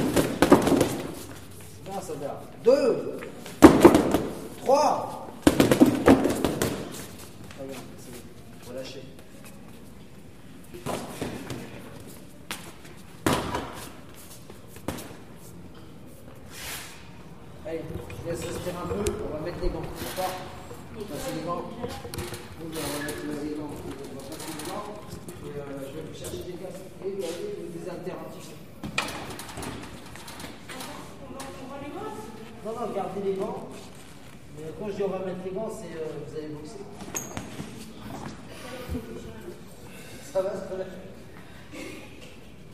[1.90, 2.40] bien, ça va.
[2.62, 3.18] Deux.
[4.64, 5.26] Trois.
[5.44, 5.57] Très
[7.66, 8.18] bien, c'est bon.
[8.70, 9.02] Relâchez.
[17.66, 17.80] Allez,
[18.24, 20.35] je laisse respirer un peu, on va mettre les gants, d'accord
[20.94, 21.62] Passer les gants.
[21.80, 21.88] Oui,
[22.61, 23.64] on va mettre les gants.
[23.64, 23.66] On
[24.14, 24.87] va passer les gants.
[25.44, 26.76] Et euh, je vais vous chercher des gaz.
[27.04, 28.54] Et vous avez des alternatifs.
[32.64, 33.68] Non, non, gardez les gants.
[34.57, 36.78] Mais quand je dis on va mettre les gants, c'est euh, vous allez boxer.
[40.33, 40.85] Ça va, ça va.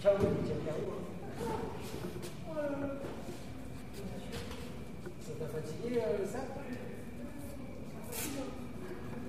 [0.00, 0.28] Ciao, tiens,
[0.64, 0.82] carré.
[5.26, 6.46] Ça t'a fatigué euh, le sac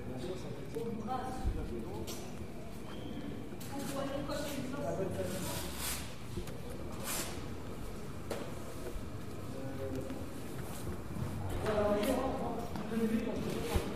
[0.07, 0.85] Bien sûr, ça fait
[4.83, 5.47] La bonne fatigue.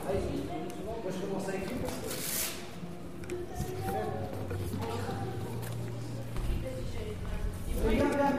[0.07, 0.19] Allez,
[0.85, 2.09] moi je commence avec lui parce que.
[7.89, 8.33] Viens, viens, viens.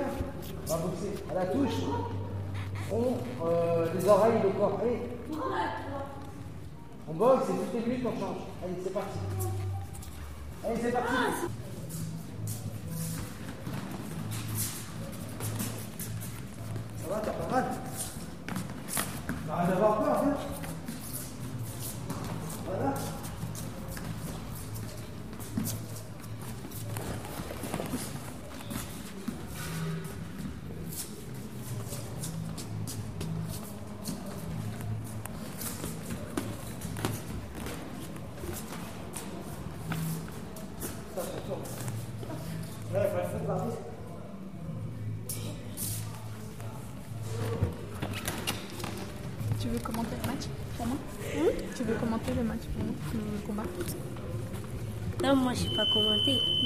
[0.64, 1.12] On va boxer.
[1.30, 1.80] À la touche.
[2.88, 4.80] Front, euh, les oreilles, le corps.
[4.82, 5.00] Allez.
[7.08, 8.04] On boxe et toutes les minutes
[8.66, 9.55] on change.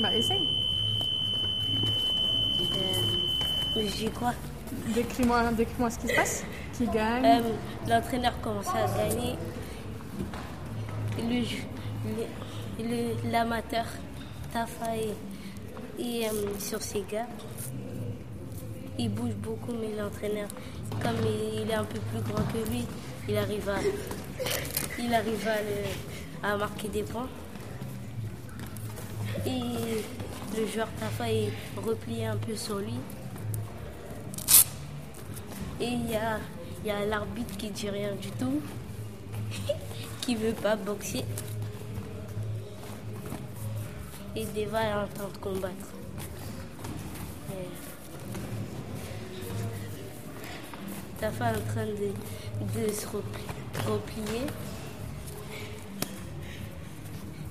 [0.01, 0.41] Bah, essaye.
[3.77, 4.33] Euh, J'ai quoi?
[4.95, 6.45] Décris-moi décris ce qui se passe.
[6.77, 7.25] Qui gagne?
[7.25, 7.41] Euh,
[7.89, 9.35] L'entraîneur commence à gagner.
[11.19, 11.65] Le, ju-
[12.07, 13.85] le- le- l'amateur
[14.53, 17.27] Tafa est, est, euh, sur ses gars.
[18.99, 20.49] Il bouge beaucoup, mais l'entraîneur,
[21.03, 22.85] comme il, il est un peu plus grand que lui,
[23.29, 23.79] il arrive à,
[24.99, 27.29] il arrive à, le- à marquer des points.
[30.73, 32.95] Joueur Tafa est replié un peu sur lui.
[35.81, 36.39] Et il y a,
[36.85, 38.61] y a l'arbitre qui dit rien du tout,
[40.21, 41.25] qui veut pas boxer.
[44.37, 45.87] Et Deva est en train de combattre.
[51.19, 54.47] Tafa est en train de, de se repli- replier.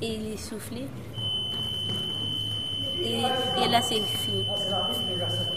[0.02, 0.88] Et il est soufflé.
[3.02, 3.22] Et,
[3.64, 4.46] et là, c'est fini.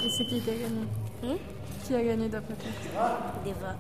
[0.05, 0.87] Et c'est qui qui a gagné
[1.23, 1.37] Hmm
[1.85, 3.77] Qui a gagné d'après toi Deva.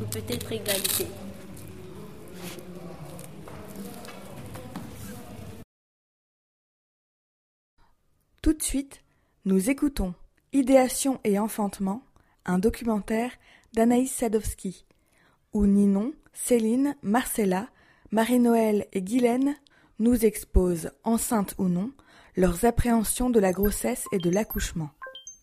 [0.00, 1.06] Ou peut-être égalité.
[8.42, 9.02] Tout de suite,
[9.44, 10.14] nous écoutons
[10.54, 12.02] Idéation et enfantement,
[12.46, 13.32] un documentaire
[13.74, 14.86] d'Anaïs Sadowski,
[15.52, 17.68] où Ninon, Céline, Marcella,
[18.12, 19.56] Marie-Noël et Guylaine
[19.98, 21.90] nous exposent, enceintes ou non,
[22.36, 24.90] leurs appréhensions de la grossesse et de l'accouchement.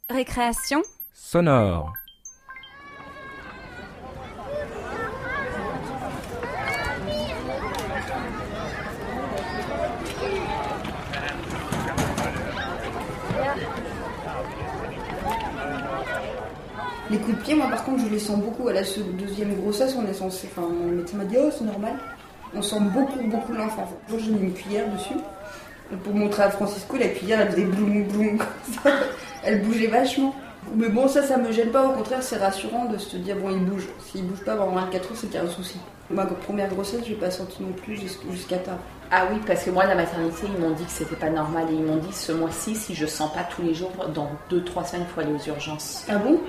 [0.09, 0.81] Récréation
[1.13, 1.91] Sonore.
[17.11, 18.67] Les coups de pied, moi par contre, je les sens beaucoup.
[18.67, 20.47] À la deuxième grossesse, on est censé.
[20.51, 21.97] Enfin, mon médecin m'a dit, oh, c'est normal.
[22.55, 23.87] On sent beaucoup, beaucoup l'enfant.
[24.07, 25.15] Un jour, j'ai mis une cuillère dessus.
[26.03, 28.47] Pour montrer à Francisco, la cuillère, elle faisait bloum, bloum, comme
[28.83, 28.91] ça.
[29.43, 30.33] Elle bougeait vachement.
[30.75, 31.85] Mais bon, ça, ça me gêne pas.
[31.85, 33.87] Au contraire, c'est rassurant de se dire, bon, il bouge.
[34.03, 35.77] S'il bouge pas pendant 24 heures, c'est qu'il y a un souci.
[36.09, 38.77] Ma première grossesse, j'ai pas senti non plus jusqu'- jusqu'à tard.
[39.11, 41.65] Ah oui, parce que moi, la maternité, ils m'ont dit que c'était pas normal.
[41.71, 44.85] Et ils m'ont dit, ce mois-ci, si je sens pas tous les jours, dans 2-3
[44.85, 46.03] semaines, il faut aller aux urgences.
[46.09, 46.39] Ah bon?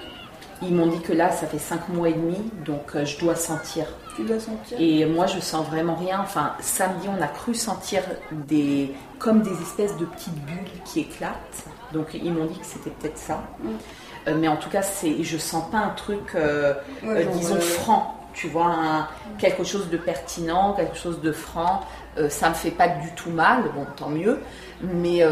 [0.62, 3.34] Ils m'ont dit que là, ça fait 5 mois et demi, donc euh, je dois
[3.34, 3.84] sentir.
[4.16, 4.78] Tu dois sentir.
[4.80, 6.18] Et moi, je sens vraiment rien.
[6.22, 8.02] Enfin, samedi, on a cru sentir
[8.32, 11.64] des, comme des espèces de petites bulles qui éclatent.
[11.92, 13.42] Donc, ils m'ont dit que c'était peut-être ça.
[14.28, 16.72] Euh, mais en tout cas, c'est, je sens pas un truc, euh,
[17.04, 18.12] Ouais, genre, disons, franc.
[18.32, 21.82] Tu vois, un- quelque chose de pertinent, quelque chose de franc.
[22.30, 24.40] Ça me fait pas du tout mal, bon, tant mieux.
[24.82, 25.22] Mais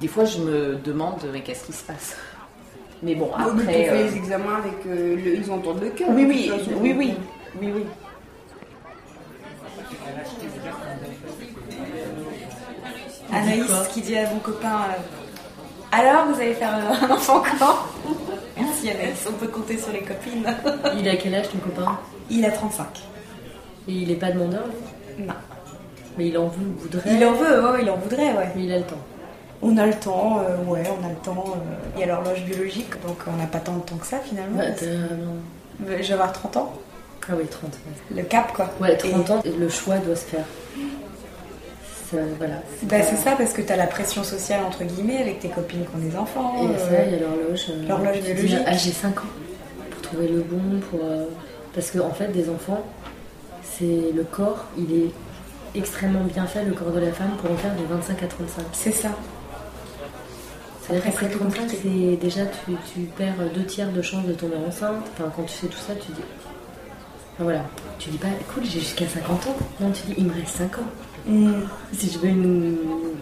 [0.00, 2.16] des fois, je me demande, mais qu'est-ce qui se passe?
[3.02, 3.64] Mais bon, Après, après.
[3.72, 4.74] fait euh, les examens avec.
[4.86, 6.08] euh, le- ils entendent le cœur.
[6.10, 6.70] oui, de oui, façon.
[6.80, 7.14] oui, oui,
[7.60, 7.84] oui, oui.
[13.32, 17.76] Anaïs qui dit à mon copain euh, Alors, vous allez faire euh, un enfant quand?
[18.56, 20.46] Merci Anaïs, on peut compter sur les copines.
[20.98, 21.98] Il a quel âge ton copain?
[22.30, 22.86] Il a 35.
[23.88, 24.64] Et il est pas demandeur
[25.18, 25.34] lui Non.
[26.16, 27.14] Mais il en vou- voudrait?
[27.14, 28.48] Il en veut, ouais, il en voudrait, ouais.
[28.56, 28.96] Mais il a le temps.
[29.60, 31.44] On a le temps, euh, ouais, on a le temps.
[31.56, 34.18] euh, Il y a l'horloge biologique, donc on n'a pas tant de temps que ça
[34.20, 34.58] finalement.
[34.58, 34.74] Ouais.
[34.82, 35.06] Euh,
[36.00, 36.72] Je vais avoir 30 ans.
[37.30, 37.64] Ah oui, 30.
[37.72, 38.16] ouais.
[38.16, 38.70] Le cap, quoi.
[38.80, 40.44] Ouais, 30 ans, le choix doit se faire.
[42.10, 42.54] Voilà.
[42.84, 45.84] Bah, pas- c'est ça, parce que t'as la pression sociale, entre guillemets, avec tes copines
[45.84, 46.54] qui ont des enfants.
[46.62, 47.66] Et euh, ça, il y a l'horloge.
[47.68, 48.58] euh, L'horloge tu biologique.
[48.66, 49.28] Ah, j'ai 5 ans
[49.90, 51.00] pour trouver le bon, pour.
[51.04, 51.26] euh,
[51.74, 52.80] Parce qu'en en fait, des enfants,
[53.62, 55.10] c'est le corps, il est
[55.78, 58.62] extrêmement bien fait, le corps de la femme, pour en faire de 25 à 35.
[58.72, 59.10] C'est ça.
[60.88, 61.78] C'est-à-dire Après, qu'après c'est 35, compliqué.
[61.82, 65.04] c'est déjà tu, tu perds deux tiers de chances de tomber enceinte.
[65.12, 66.22] Enfin, quand tu fais tout ça, tu dis.
[67.34, 67.62] Enfin, voilà.
[67.98, 69.56] Tu dis pas, écoute, j'ai jusqu'à 50 ans.
[69.80, 70.82] Non, tu dis, il me reste 5 ans.
[71.92, 72.76] Si je veux une,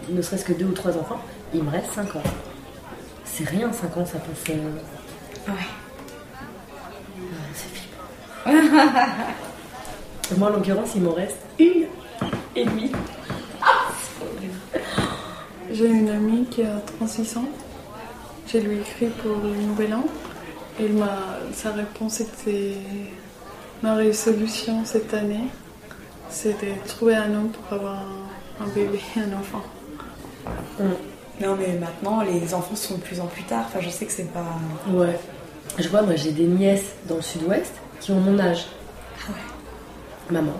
[0.09, 1.19] ne serait-ce que deux ou trois enfants,
[1.53, 2.23] il me reste 5 ans.
[3.25, 4.49] C'est rien, 5 ans, ça passe.
[4.55, 5.53] euh, Ouais.
[7.19, 9.17] ah, c'est flippant.
[10.37, 11.85] Moi, en l'occurrence, il m'en reste une
[12.55, 12.91] et demie.
[15.77, 17.45] J'ai une amie qui a 36 ans.
[18.47, 20.05] J'ai lui écrit pour le nouvel an.
[20.79, 22.77] Et ma, sa réponse était
[23.83, 25.49] ma résolution cette année,
[26.29, 29.61] c'est de trouver un homme pour avoir un, un bébé, un enfant.
[30.79, 33.65] Non, mais maintenant, les enfants sont de plus en plus tard.
[33.67, 34.45] Enfin, je sais que c'est pas.
[34.89, 35.19] Ouais.
[35.77, 38.65] Je vois, moi, j'ai des nièces dans le sud-ouest qui ont mon âge.
[40.31, 40.53] Maman.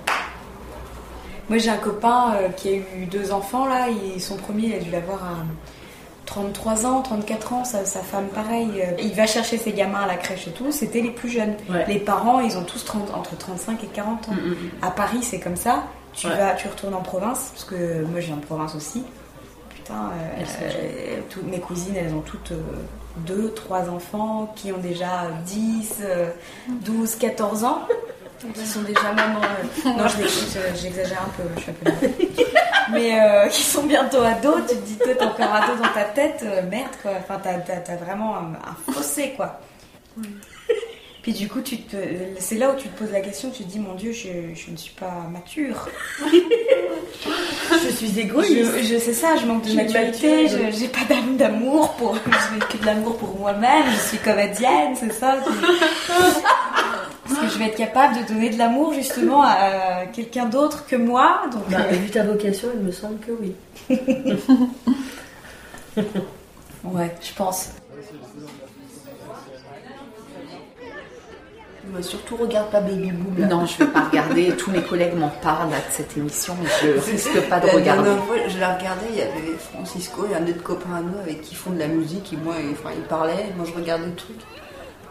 [1.49, 3.87] Moi, j'ai un copain euh, qui a eu deux enfants, là.
[3.89, 5.35] Et son premier, il a dû l'avoir à
[6.25, 7.63] 33 ans, 34 ans.
[7.63, 8.69] Sa, sa femme, pareil.
[8.81, 10.71] euh, Il va chercher ses gamins à la crèche et tout.
[10.71, 11.55] C'était les plus jeunes.
[11.69, 11.85] Ouais.
[11.87, 14.31] Les parents, ils ont tous 30 entre 35 et 40 ans.
[14.33, 14.55] Mm, mm, mm.
[14.81, 15.83] À Paris, c'est comme ça.
[16.13, 16.35] Tu, Ouais.
[16.35, 19.03] vas, tu retournes en province, parce que moi, je viens de province aussi.
[19.69, 22.61] Putain, euh, euh, toutes mes cousines, elles ont toutes euh,
[23.17, 26.29] deux, trois enfants qui ont déjà 10, euh,
[26.67, 27.83] 12, 14 ans.
[28.53, 29.41] Qui sont déjà maman.
[29.41, 30.05] euh, non,
[30.81, 31.91] j'exagère un peu, je suis un peu.
[32.93, 36.03] Mais euh, qui sont bientôt ados, tu te dis, toi, t'es encore ado dans ta
[36.05, 37.11] tête, euh, merde, quoi.
[37.19, 39.59] Enfin, t'as, vraiment un, un fossé, quoi.
[41.23, 41.97] Puis du coup, tu te,
[42.39, 44.71] c'est là où tu te poses la question, tu te dis, mon Dieu, je, je
[44.71, 45.89] ne suis pas mature.
[47.83, 48.53] Je suis égoïste.
[48.77, 52.31] Je, je sais ça, je manque de maturité, je- j'ai pas d'âme d'amour pour, je
[52.31, 55.35] fais que de l'amour pour moi-même, je suis comédienne, c'est ça.
[57.29, 60.95] Est-ce que je vais être capable de donner de l'amour justement à quelqu'un d'autre que
[60.95, 63.53] moi Donc, Bah, euh, vu ta vocation, il me semble que oui.
[66.83, 67.69] ouais, je pense.
[71.95, 73.39] Mais surtout, regarde pas Baby Boom.
[73.39, 73.47] là.
[73.47, 74.49] Non, je vais pas regarder.
[74.57, 77.73] Tous mes collègues m'en parlent là, de cette émission, mais je risque pas de La
[77.73, 78.09] regarder.
[78.27, 81.41] fois, je la regardais, il y avait Francisco et un autre copain à nous avec
[81.43, 84.07] qui font de la musique, et moi, et- enfin, ils parlaient, et moi je regardais
[84.07, 84.35] le truc.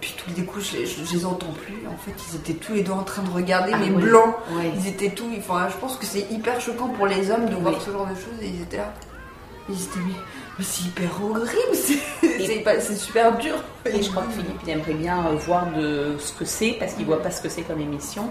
[0.07, 1.75] Puis tout d'un coup, je, je- je les entends plus.
[1.89, 4.37] En fait, ils étaient tous les deux en train de regarder, Ah mais blancs.
[4.77, 5.27] Ils étaient tous.
[5.37, 8.15] Enfin, je pense que c'est hyper choquant pour les hommes de voir ce genre de
[8.15, 8.93] choses, et ils étaient là.
[9.69, 10.13] Ils étaient, mais,
[10.61, 11.75] mais c'est hyper horrible,
[12.81, 13.57] c'est super dur.
[13.85, 17.05] Et je crois que Philippe, il aimerait bien voir de ce que c'est, parce qu'il
[17.05, 18.31] voit pas ce que c'est comme émission.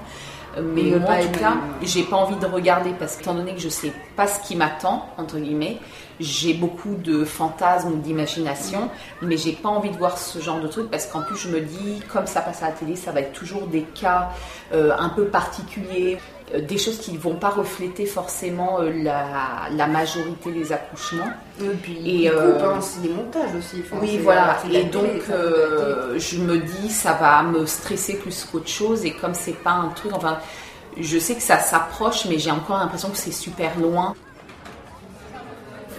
[0.57, 3.53] Euh, Mais moi, pas en tout cas, j'ai pas envie de regarder parce qu'étant donné
[3.53, 5.79] que je sais pas ce qui m'attend, entre guillemets,
[6.19, 8.89] j'ai beaucoup de fantasmes ou d'imagination,
[9.21, 11.59] mais j'ai pas envie de voir ce genre de truc parce qu'en plus, je me
[11.59, 14.29] dis, comme ça passe à la télé, ça va être toujours des cas
[14.73, 16.17] euh, un peu particuliers.
[16.53, 21.29] Euh, des choses qui ne vont pas refléter forcément euh, la, la majorité des accouchements.
[22.05, 23.81] Et hein, c'est des montages aussi.
[23.85, 24.57] Enfin, oui, voilà.
[24.71, 29.05] Et donc, euh, je me dis, ça va me stresser plus qu'autre chose.
[29.05, 30.37] Et comme c'est pas un truc, enfin,
[30.99, 34.13] je sais que ça s'approche, mais j'ai encore l'impression que c'est super loin.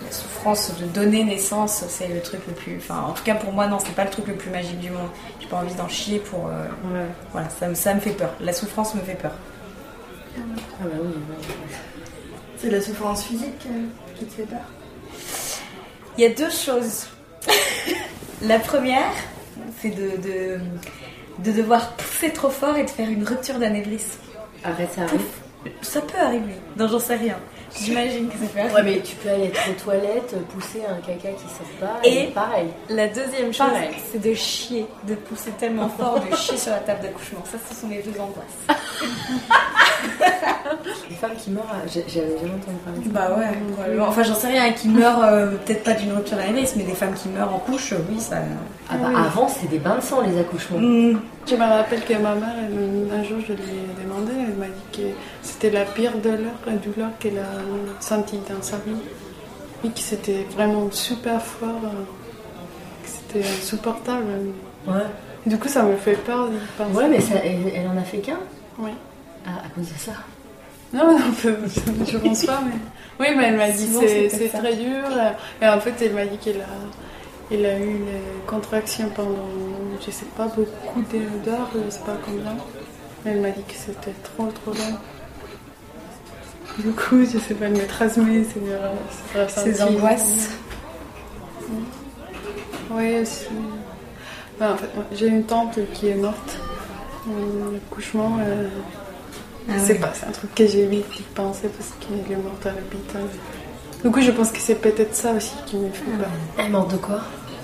[0.04, 2.76] La souffrance de donner naissance, c'est le truc le plus.
[2.78, 4.90] Enfin, en tout cas pour moi, non, c'est pas le truc le plus magique du
[4.90, 5.08] monde.
[5.40, 6.46] J'ai pas envie d'en chier pour.
[6.46, 6.66] euh,
[7.32, 8.30] Voilà, ça, me- ça me fait peur.
[8.40, 9.32] La souffrance me fait peur.
[10.36, 11.10] Ah bah oui,
[12.58, 13.86] C'est la souffrance physique euh,
[14.18, 14.60] qui te fait peur
[16.18, 17.06] Il y a deux choses.
[18.42, 19.12] La première,
[19.80, 20.58] c'est de, de,
[21.44, 24.18] de devoir pousser trop fort et de faire une rupture d'anévrisme.
[24.64, 25.20] Arrête, ça arrive.
[25.82, 26.54] Ça peut arriver.
[26.76, 27.36] Non, j'en sais rien.
[27.80, 28.74] J'imagine que ça arriver.
[28.74, 32.24] Ouais, mais tu peux aller être aux toilettes, pousser un caca qui sort pas, Et
[32.24, 32.68] et pareil.
[32.88, 33.66] La deuxième chose,
[34.12, 37.40] c'est de chier, de pousser tellement fort, de chier sur la table d'accouchement.
[37.50, 38.66] Ça, ce sont les deux angoisses.
[41.08, 43.10] Les femmes qui meurent, j'ai- j'avais jamais entendu parler de ça.
[43.10, 44.06] Bah ouais, probablement.
[44.08, 47.14] Enfin, j'en sais rien, qui meurent, euh, peut-être pas d'une rupture d'anévrisme, mais des femmes
[47.14, 48.36] qui meurent en couche, euh, oui, ça.
[48.90, 49.14] Ah bah Oui.
[49.26, 50.78] avant c'était des bains de sang les accouchements.
[50.78, 54.66] Je me rappelle que ma mère, elle- un jour, je lui ai demandé, elle m'a
[54.66, 55.02] dit que
[55.58, 58.92] c'était la pire douleur, la douleur qu'elle a sentie dans sa vie.
[59.84, 62.04] Et que c'était vraiment super fort, euh,
[63.02, 64.24] que c'était insupportable.
[64.86, 64.94] Ouais.
[65.46, 66.96] Et du coup, ça me fait peur d'y penser.
[66.96, 68.38] Ouais, mais ça, elle, elle en a fait qu'un
[68.78, 68.90] Oui.
[69.46, 70.12] Ah, à cause de ça.
[70.92, 71.24] Non, non,
[72.06, 72.72] je pense pas, mais.
[73.18, 75.04] Oui, mais elle m'a dit Souvent, c'est très dur.
[75.62, 79.48] Et en fait, elle m'a dit qu'elle a, elle a eu les contractions pendant,
[80.04, 81.02] je sais pas, beaucoup
[81.44, 82.56] d'heures, je sais pas combien.
[83.24, 84.98] Mais elle m'a dit que c'était trop, trop long.
[86.78, 90.50] Du coup, je sais pas, elle me transmet ses, euh, ses angoisses.
[92.90, 93.46] Oui, aussi.
[94.58, 96.58] Ben, en fait, j'ai une tante qui est morte.
[97.28, 98.68] Euh, L'accouchement, euh,
[99.68, 101.04] Ah c'est pas, c'est un truc que j'ai vite
[101.34, 103.22] pensé parce qu'elle est morte à l'hôpital.
[104.04, 106.28] Du coup, je pense que c'est peut-être ça aussi qui me fait peur.
[106.58, 107.20] Elle est morte de quoi?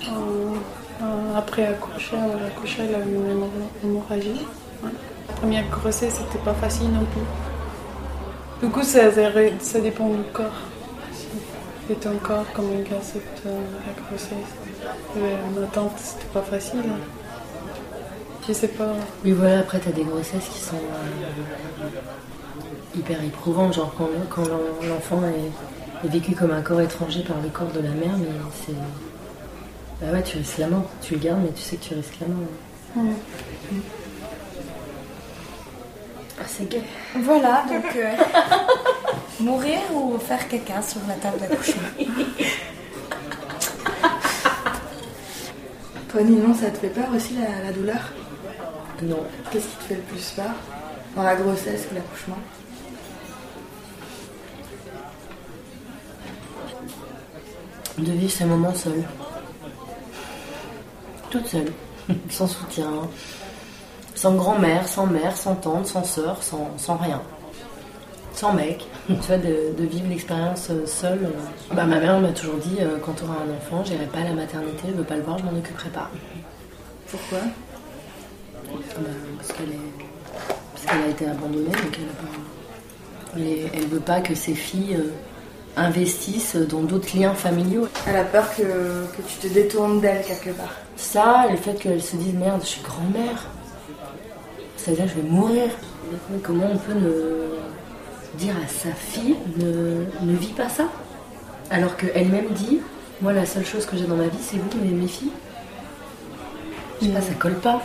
[0.08, 0.54] Euh,
[1.02, 2.16] euh, Après accoucher,
[2.80, 4.46] elle a eu une hémorra- hémorragie.
[4.82, 4.90] Ouais.
[5.28, 7.20] La première grossesse, c'était pas facile non plus.
[8.62, 10.60] Du coup, ça, ça ça dépend du corps.
[11.90, 14.52] Et ton corps, comment il accepte euh, la grossesse.
[15.60, 16.80] Ma tante, c'était pas facile.
[16.88, 16.98] hein.
[18.46, 18.94] Je sais pas.
[19.24, 21.88] Oui, voilà, après, t'as des grossesses qui sont euh,
[22.98, 27.36] hyper éprouvantes, genre quand, quand l'en- l'enfant est, est vécu comme un corps étranger par
[27.42, 28.26] le corps de la mère, mais
[28.64, 28.74] c'est.
[30.00, 30.84] Bah ouais, tu risques la mort.
[31.00, 33.14] Tu le gardes, mais tu sais que tu risques la mort.
[36.42, 36.82] Ah, c'est gay.
[37.14, 37.84] Voilà, donc.
[37.96, 38.12] euh,
[39.40, 41.82] mourir ou faire caca sur la table d'accouchement
[46.10, 48.12] Toi, Ninon, ça te fait peur aussi la, la douleur?
[49.02, 49.24] Non.
[49.50, 50.50] Qu'est-ce qui te fait le plus peur
[51.16, 52.38] dans la grossesse ou l'accouchement?
[57.98, 59.04] De vivre ces moments seule.
[61.30, 61.72] Toute seule.
[62.30, 62.90] sans soutien.
[64.22, 67.20] Sans grand-mère, sans mère, sans tante, sans sœur, sans, sans rien.
[68.34, 68.86] Sans mec.
[69.08, 71.24] tu vois, de, de vivre l'expérience euh, seule.
[71.24, 71.74] euh.
[71.74, 74.22] Bah, ma mère m'a toujours dit euh, quand tu auras un enfant, j'irai pas à
[74.22, 76.08] la maternité, je veux pas le voir, je m'en occuperai pas.
[77.10, 77.38] Pourquoi?
[78.68, 79.08] Bah,
[79.38, 80.04] parce qu'elle est.
[80.72, 83.76] Parce qu'elle a été abandonnée, donc elle a pas.
[83.76, 85.00] Elle, veut pas que ses filles
[85.76, 87.88] investissent dans d'autres liens familiaux.
[88.06, 90.76] Elle a peur que, que tu te détournes d'elle quelque part.
[90.94, 93.48] Ça, le fait qu'elle se dise merde, je suis grand-mère,
[94.82, 95.68] c'est-à-dire je vais mourir.
[96.42, 100.84] Comment on peut ne dire à sa fille ne, ne vis pas ça?
[101.70, 102.80] Alors qu'elle-même dit
[103.20, 105.30] moi la seule chose que j'ai dans ma vie c'est vous, mes, mes filles.
[107.00, 107.82] Je sais pas, ça colle pas.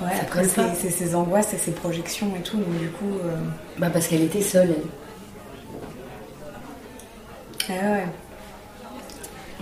[0.00, 0.74] Ouais, Ça après, colle pas.
[0.74, 3.18] c'est c'est ses angoisses et ses projections et tout, donc du coup.
[3.24, 3.36] euh,
[3.78, 4.84] Bah parce qu'elle était seule, elle.
[7.68, 8.06] Ah ouais.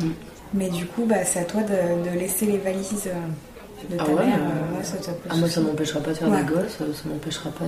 [0.01, 0.11] Mm.
[0.55, 3.12] Mais du coup, bah, c'est à toi de, de laisser les valises euh,
[3.91, 4.39] de ta Ah ouais, mère.
[4.41, 6.43] euh, ouais, ça t'a pas Ah, moi ça m'empêchera pas de faire Ouais.
[6.43, 7.64] des gosses, ça m'empêchera pas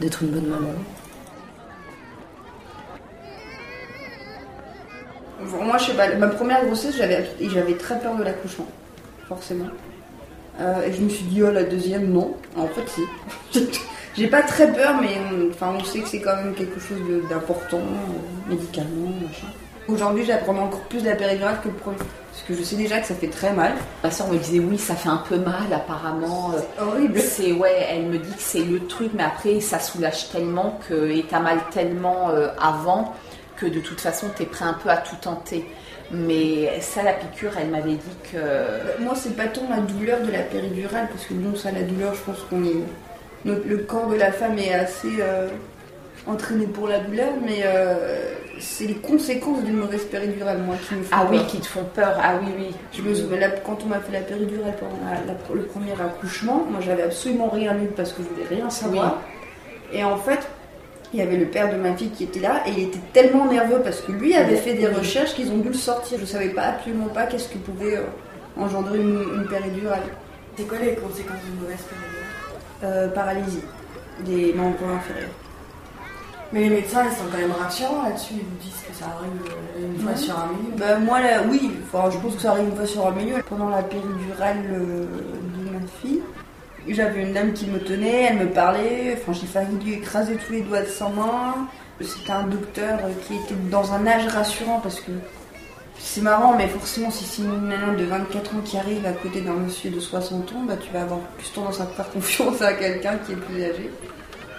[0.00, 0.68] d'être une bonne maman.
[5.40, 8.68] Moi, je sais pas, ma première grossesse, j'avais j'avais très peur de l'accouchement,
[9.28, 9.66] forcément.
[10.60, 12.34] Euh, et je me suis dit, oh, la deuxième, non.
[12.56, 13.68] En fait, si.
[14.16, 16.98] J'ai pas très peur, mais on, enfin, on sait que c'est quand même quelque chose
[17.28, 19.48] d'important, euh, médicalement, machin.
[19.88, 21.96] Aujourd'hui, j'apprends encore plus la péridurale que le premier.
[21.98, 23.72] Parce que je sais déjà que ça fait très mal.
[24.02, 26.52] Ma soeur me disait oui, ça fait un peu mal apparemment.
[26.54, 27.20] euh, C'est horrible.
[27.20, 31.10] C'est ouais, elle me dit que c'est le truc, mais après ça soulage tellement que
[31.10, 33.14] et t'as mal tellement euh, avant
[33.56, 35.64] que de toute façon t'es prêt un peu à tout tenter.
[36.10, 40.30] Mais ça, la piqûre, elle m'avait dit que Moi, c'est pas tant la douleur de
[40.30, 42.76] la péridurale, parce que bon, ça, la douleur, je pense qu'on est.
[43.44, 45.48] notre- le corps de la femme est assez euh,
[46.26, 51.02] entraîné pour la douleur, mais euh, c'est les conséquences d'une mauvaise péridurale, moi, qui me
[51.02, 52.18] font Ah oui, qui te font peur.
[52.22, 52.66] Ah oui, oui.
[52.92, 55.92] Je me souviens, là, quand on m'a fait la péridurale pendant la- la- le premier
[55.92, 59.20] accouchement, moi j'avais absolument rien lu parce que je voulais rien savoir.
[59.92, 60.40] Et en fait,
[61.12, 63.46] il y avait le père de ma fille qui était là et il était tellement
[63.46, 66.18] nerveux parce que lui avait fait des recherches qu'ils ont dû le sortir.
[66.20, 68.02] Je savais pas absolument pas qu'est-ce que pouvait euh,
[68.60, 70.02] engendrer une, une péridurale.
[70.56, 72.20] C'est quoi les conséquences d'une mauvaise péridurale?
[72.84, 73.62] Euh, paralysie
[74.20, 75.30] des membres inférieurs.
[76.54, 78.34] Mais les médecins, ils sont quand même rassurants là-dessus.
[78.34, 80.76] Ils vous disent que ça arrive euh, une fois sur un million.
[80.78, 83.42] Bah, moi, là, oui, enfin, je pense que ça arrive une fois sur un milieu.
[83.48, 85.04] Pendant la péridurale euh,
[85.58, 86.22] de ma fille,
[86.86, 90.52] j'avais une dame qui me tenait, elle me parlait, enfin, j'ai failli lui écraser tous
[90.52, 91.66] les doigts de sa main.
[92.00, 95.10] C'était un docteur euh, qui était dans un âge rassurant parce que
[95.98, 99.40] c'est marrant, mais forcément, si c'est une nana de 24 ans qui arrive à côté
[99.40, 102.74] d'un monsieur de 60 ans, bah, tu vas avoir plus tendance à faire confiance à
[102.74, 103.90] quelqu'un qui est plus âgé.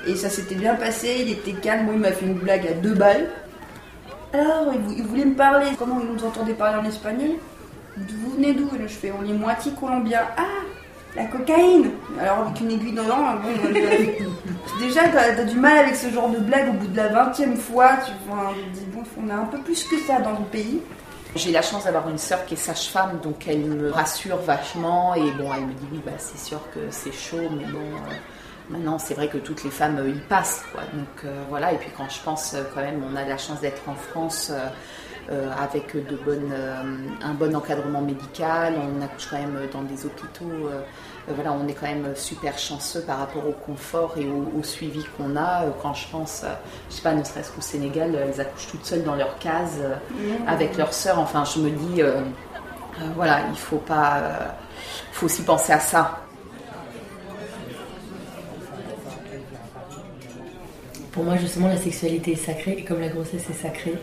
[0.08, 2.93] Et ça s'était bien passé, il était calme, il m'a fait une blague à deux
[2.93, 3.28] balles.
[4.34, 7.32] Alors, il, vou- il voulait me parler, comment il nous entendait parler en espagnol?
[7.97, 8.70] Vous venez d'où?
[8.82, 10.22] Je fais, on est moitié colombien.
[10.38, 10.43] Ah,
[11.16, 13.72] la cocaïne Alors, avec une aiguille dans l'an, bon,
[14.80, 17.39] déjà, t'as as du mal avec ce genre de blague au bout de la 20
[17.39, 17.91] e fois.
[18.06, 18.53] Tu vois,
[18.93, 20.82] bon, on a un peu plus que ça dans le pays.
[21.36, 25.16] J'ai la chance d'avoir une sœur qui est sage-femme, donc elle me rassure vachement.
[25.16, 28.14] Et bon, elle me dit oui, bah, c'est sûr que c'est chaud, mais bon, euh,
[28.70, 30.63] maintenant c'est vrai que toutes les femmes euh, y passent.
[30.74, 30.82] Quoi.
[30.93, 33.61] Donc euh, voilà, et puis quand je pense euh, quand même, on a la chance
[33.61, 34.51] d'être en France.
[35.32, 36.84] euh, avec de bonnes, euh,
[37.24, 40.45] un bon encadrement médical, on accouche quand même dans des hôpitaux.
[40.70, 40.82] euh,
[41.30, 45.03] voilà, on est quand même super chanceux par rapport au confort et au, au suivi
[45.18, 45.63] qu'on a.
[45.82, 46.45] Quand je pense,
[46.91, 49.80] je sais pas, ne serait-ce qu'au Sénégal, elles accouchent toutes seules dans leur case
[50.11, 50.47] Mmh.
[50.47, 51.18] avec leur sœur.
[51.18, 52.03] Enfin, je me dis,
[53.16, 54.22] voilà, il faut pas,
[55.11, 56.20] faut aussi penser à ça.
[61.16, 63.95] Pour moi, justement, la sexualité est sacrée et comme la grossesse est sacrée,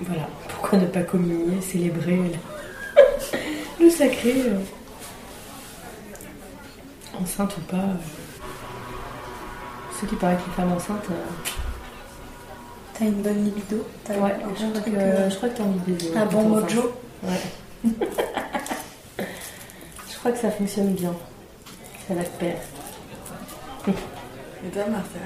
[0.00, 2.24] voilà, pourquoi ne pas communier, célébrer le,
[3.84, 4.58] le sacré, euh,
[7.20, 7.76] enceinte ou pas.
[7.78, 7.94] euh.
[10.00, 11.06] Ce qui paraît que les femmes enceintes.
[11.10, 11.14] euh,
[12.96, 15.64] T'as une bonne libido T'as Ouais, un je crois truc, que, je crois que t'as
[15.64, 16.16] envie de.
[16.16, 16.92] Un bon mojo.
[17.22, 17.40] Ouais.
[19.18, 21.14] je crois que ça fonctionne bien.
[22.06, 22.58] Ça va te perdre.
[23.88, 25.20] Et toi, Marcel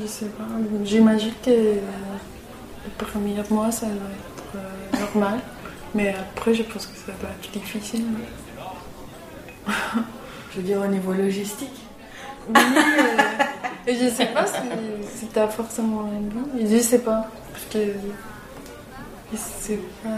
[0.00, 0.44] Je sais pas.
[0.84, 1.74] J'imagine que euh,
[2.84, 5.40] le premier mois, ça doit être euh, normal.
[5.94, 8.04] Mais après, je pense que ça doit être difficile.
[10.50, 11.82] Je veux dire au niveau logistique.
[12.48, 14.62] Oui, euh, je sais pas si,
[15.18, 16.70] si t'as forcément envie.
[16.70, 17.28] Je sais pas.
[17.52, 17.92] Parce que
[19.32, 20.10] je sais pas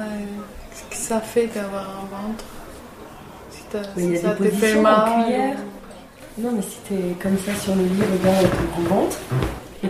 [0.73, 2.45] ce que ça fait d'avoir un ventre.
[3.97, 5.57] Si, ça te fait mal.
[6.39, 9.17] Non, mais si t'es comme ça sur le lit, regarde avec le gros ventre,
[9.85, 9.89] et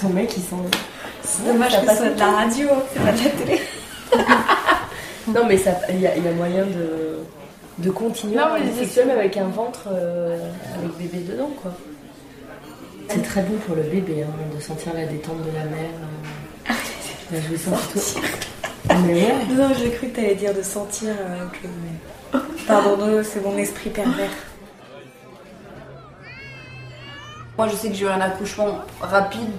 [0.00, 0.56] ton mec il sent.
[1.22, 3.60] C'est dommage que ce soit de la radio, c'est pas de la télé.
[5.28, 5.58] non, mais
[5.90, 7.18] il y, a- il y a moyen de,
[7.78, 10.38] de continuer Non, à mais sexuel même avec un ventre euh,
[10.78, 11.72] avec bébé dedans, quoi.
[13.08, 15.90] C'est très bon pour le bébé hein, de sentir la détente de la mère.
[16.68, 16.72] euh,
[17.32, 18.20] la jouissance tout.
[19.06, 19.34] Mais ouais.
[19.56, 21.44] Non, j'ai cru que t'allais dire de sentir euh,
[22.32, 24.30] mais- Pardon, c'est mon esprit pervers.
[27.58, 29.50] Moi, je sais que j'ai eu un accouchement rapide,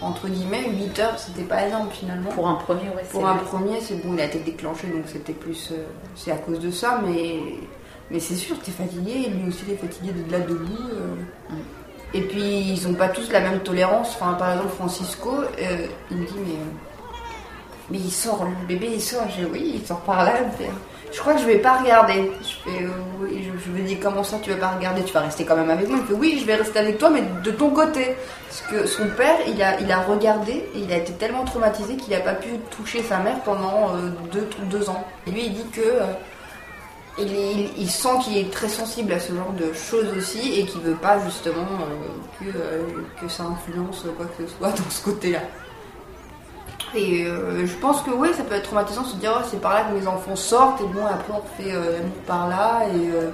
[0.00, 2.30] entre guillemets, 8 heures, c'était pas énorme finalement.
[2.30, 3.04] Pour un premier, ouais.
[3.10, 3.44] Pour un vrai.
[3.44, 5.70] premier, c'est bon, il a été déclenché, donc c'était plus.
[5.72, 5.84] euh,
[6.16, 7.40] c'est à cause de ça, mais.
[8.10, 10.76] Mais c'est sûr, t'es fatigué, lui aussi il est fatigué de là debout.
[10.92, 11.14] euh.
[12.14, 12.42] Et puis,
[12.72, 14.16] ils ont pas tous la même tolérance.
[14.20, 16.54] Enfin, par exemple, Francisco, euh, il me dit, mais.
[17.90, 19.22] Mais il sort, le bébé il sort.
[19.30, 20.34] Je dis, oui, il sort par là.
[21.12, 22.32] Me je crois que je vais pas regarder.
[22.42, 25.02] Je fais, euh, dis, comment ça tu vas pas regarder?
[25.04, 25.98] Tu vas rester quand même avec moi.
[25.98, 28.16] Il me fait, oui, je vais rester avec toi, mais de ton côté.
[28.48, 31.96] Parce que son père, il a, il a regardé et il a été tellement traumatisé
[31.96, 35.04] qu'il a pas pu toucher sa mère pendant euh, deux, deux ans.
[35.26, 35.80] Et lui, il dit que.
[35.80, 36.06] euh,
[37.18, 40.94] il, sent qu'il est très sensible à ce genre de choses aussi et qu'il veut
[40.94, 41.66] pas justement
[42.40, 45.40] que ça influence quoi que ce soit dans ce côté-là.
[46.94, 49.60] Et euh, je pense que oui, ça peut être traumatisant de se dire oh, c'est
[49.60, 52.80] par là que mes enfants sortent et bon après on fait euh, l'amour par là
[52.86, 53.30] et euh,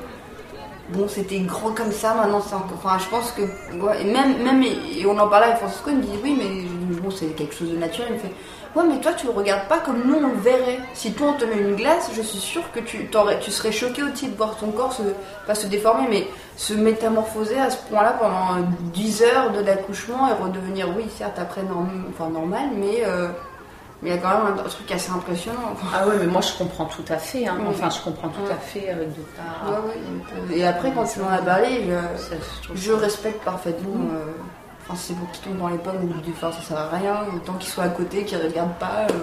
[0.90, 2.78] bon c'était grand comme ça maintenant c'est encore.
[2.82, 6.02] Enfin je pense que et même même et on en parlait avec Francisco il me
[6.02, 8.32] dit oui mais bon c'est quelque chose de naturel il me fait
[8.76, 10.78] ouais mais toi tu le regardes pas comme nous on le verrait.
[10.94, 14.02] Si toi on te met une glace je suis sûre que tu tu serais choqué
[14.04, 15.02] aussi de voir ton corps se
[15.48, 18.62] pas se déformer mais se métamorphoser à ce point-là pendant euh,
[18.94, 23.02] 10 heures de l'accouchement et redevenir oui certes après norm- enfin normal mais
[24.02, 25.74] Mais il y a quand même un, truc assez impressionnant.
[25.92, 27.46] Ah ouais, mais moi je comprends tout à fait.
[27.48, 27.56] Hein.
[27.60, 27.66] Oui.
[27.70, 28.52] Enfin, je comprends tout Ouais.
[28.52, 29.70] à fait euh, de pas.
[29.70, 30.56] Ouais, ouais.
[30.56, 33.94] Et après, quand tu m'en as parlé, je, je respecte parfaitement.
[33.96, 34.10] Mm.
[34.14, 34.24] euh,
[34.90, 37.16] Enfin, c'est pour qu'il tombe dans les pommes ou du enfin, ça sert à rien.
[37.36, 39.06] Autant qu'il soit à côté, qu'il regarde pas.
[39.10, 39.14] euh,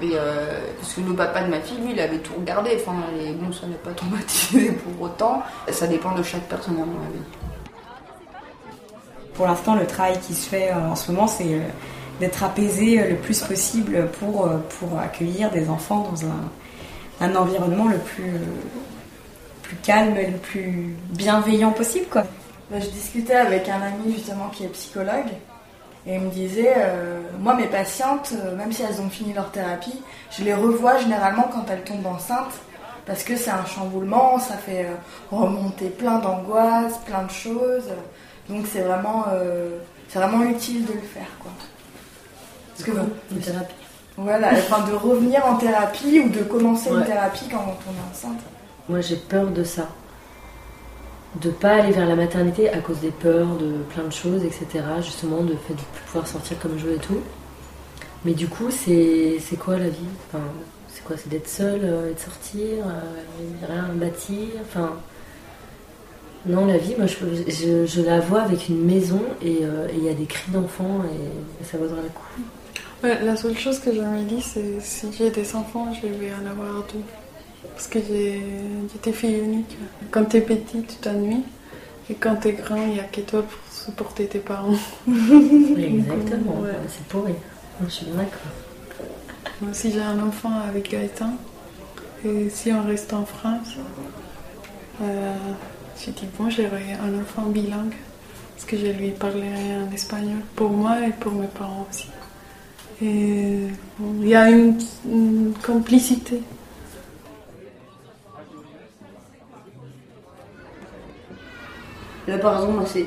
[0.00, 2.70] et euh, parce que le papa de ma fille, lui, il avait tout regardé.
[2.80, 5.42] Enfin, et bon, ça n'a pas traumatisé pour autant.
[5.70, 7.20] Ça dépend de chaque personne, à mon avis.
[9.34, 11.60] Pour l'instant, le travail qui se fait en ce moment, c'est euh,
[12.20, 17.88] d'être apaisé le plus possible pour, euh, pour accueillir des enfants dans un, un environnement
[17.88, 18.38] le plus, euh,
[19.62, 22.06] plus calme et le plus bienveillant possible.
[22.10, 22.22] Quoi.
[22.70, 25.30] Bah, je discutais avec un ami justement qui est psychologue
[26.06, 30.00] et il me disait, euh, moi mes patientes, même si elles ont fini leur thérapie,
[30.30, 32.54] je les revois généralement quand elles tombent enceintes
[33.06, 34.86] parce que c'est un chamboulement, ça fait
[35.30, 37.88] remonter plein d'angoisses, plein de choses.
[38.48, 39.26] Donc c'est vraiment,
[40.12, 41.28] vraiment utile de le faire.
[41.40, 41.52] Quoi.
[42.76, 43.74] Parce que vous, Une thérapie.
[44.16, 48.40] voilà, enfin de revenir en thérapie ou de commencer une thérapie quand on est enceinte.
[48.88, 49.88] Moi, j'ai peur de ça.
[51.40, 54.66] De pas aller vers la maternité à cause des peurs, de plein de choses, etc.
[55.02, 57.20] Justement, de fait de plus pouvoir sortir comme je veux et tout.
[58.24, 60.08] Mais du coup, c'est quoi la vie?
[60.28, 60.44] Enfin,
[60.88, 61.16] C'est quoi?
[61.16, 64.92] C'est d'être seule, euh, et de sortir, euh, rien bâtir Enfin.
[66.46, 67.16] Non, la vie, moi, je,
[67.50, 70.50] je, je la vois avec une maison et euh, et il y a des cris
[70.52, 72.40] d'enfants et, ça vaudra le coup.
[73.02, 76.32] Ouais, la seule chose que je me dis, c'est si j'ai des enfants, je vais
[76.32, 77.02] en avoir deux.
[77.74, 78.40] Parce que j'ai-
[78.92, 79.76] j'étais fille unique.
[80.10, 81.44] Quand t'es petit, tu t'ennuies.
[82.08, 84.78] Et quand t'es grand, il n'y a que toi pour supporter tes parents.
[85.08, 86.70] Exactement, Ouais.
[86.88, 87.34] c'est pourri.
[87.84, 88.52] Je suis d'accord.
[89.60, 91.32] Moi, si j'ai un enfant avec Gaëtan,
[92.24, 93.74] et si on reste en France,
[95.02, 95.34] euh,
[96.02, 97.94] j'ai dit bon, j'aurai un enfant bilingue.
[98.54, 102.08] Parce que je lui parlerai en espagnol, pour moi et pour mes parents aussi.
[103.02, 103.68] Et
[103.98, 106.40] bon, il y a une, une complicité.
[112.26, 113.06] Là, par exemple, moi, c'est.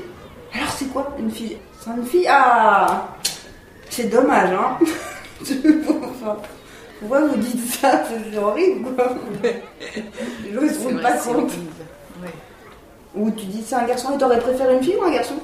[0.54, 1.56] Alors, c'est quoi une fille?
[1.80, 2.26] C'est une fille?
[2.28, 3.08] Ah
[3.88, 4.78] C'est dommage, hein
[5.42, 6.36] Enfin,
[6.98, 8.02] Pourquoi vous dites ça?
[8.32, 11.50] C'est horrible, quoi Les gens, ils se rendent pas compte.
[12.22, 12.30] Ouais.
[13.14, 15.34] Ou tu dis c'est un garçon et t'aurais préféré une fille ou un garçon?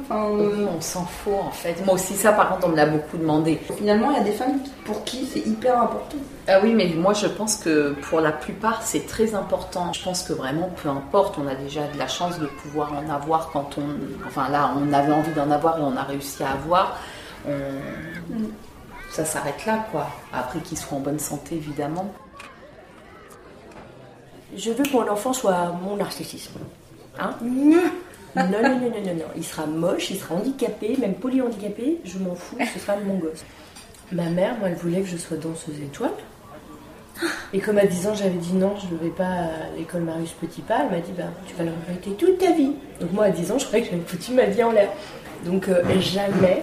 [0.00, 1.84] Enfin, euh, Oui, on s'en fout en fait.
[1.84, 3.58] Moi aussi, ça par contre, on me l'a beaucoup demandé.
[3.76, 6.16] Finalement, il y a des femmes pour qui c'est hyper important.
[6.48, 9.92] Ah oui, mais moi je pense que pour la plupart c'est très important.
[9.92, 13.08] Je pense que vraiment, peu importe, on a déjà de la chance de pouvoir en
[13.12, 14.26] avoir quand on.
[14.26, 16.98] Enfin là, on avait envie d'en avoir et on a réussi à avoir.
[17.48, 17.50] On-
[19.10, 20.06] Ça s'arrête là quoi.
[20.32, 22.12] Après qu'il soit en bonne santé évidemment.
[24.56, 26.58] Je veux que mon enfant soit mon narcissisme.
[27.18, 27.30] Hein?
[27.42, 27.82] Non,
[28.36, 29.24] non, non, non, non, non.
[29.36, 33.44] Il sera moche, il sera handicapé, même polyhandicapé, je m'en fous, ce sera mon gosse.
[34.12, 36.12] Ma mère, moi, elle voulait que je sois danseuse étoile.
[37.52, 40.32] Et comme à 10 ans, j'avais dit non, je ne vais pas à l'école Marius
[40.32, 42.72] Petit Pas, elle m'a dit bah, tu vas le regretter toute ta vie.
[43.00, 44.90] Donc moi, à 10 ans, je croyais que j'avais foutu ma vie en l'air.
[45.44, 46.62] Donc euh, jamais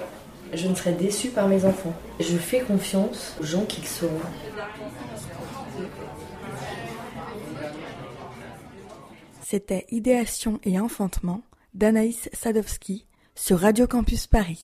[0.53, 1.93] je ne serai déçue par mes enfants.
[2.19, 4.11] Je fais confiance aux gens qui le seront.
[9.41, 11.41] C'était Idéation et Enfantement
[11.73, 14.61] d'Anaïs Sadowski sur Radio Campus Paris.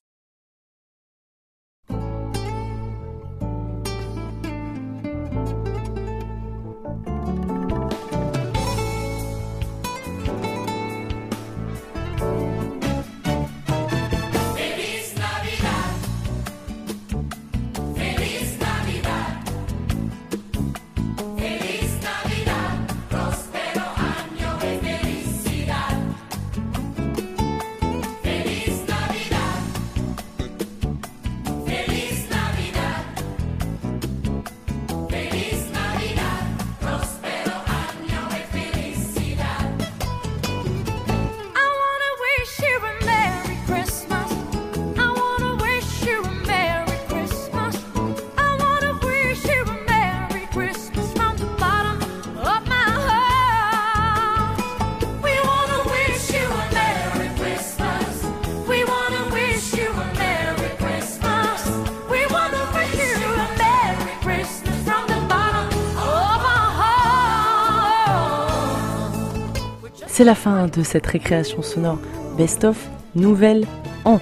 [70.20, 71.98] C'est la fin de cette récréation sonore
[72.36, 72.76] Best of
[73.14, 73.64] Nouvelle
[74.04, 74.20] An.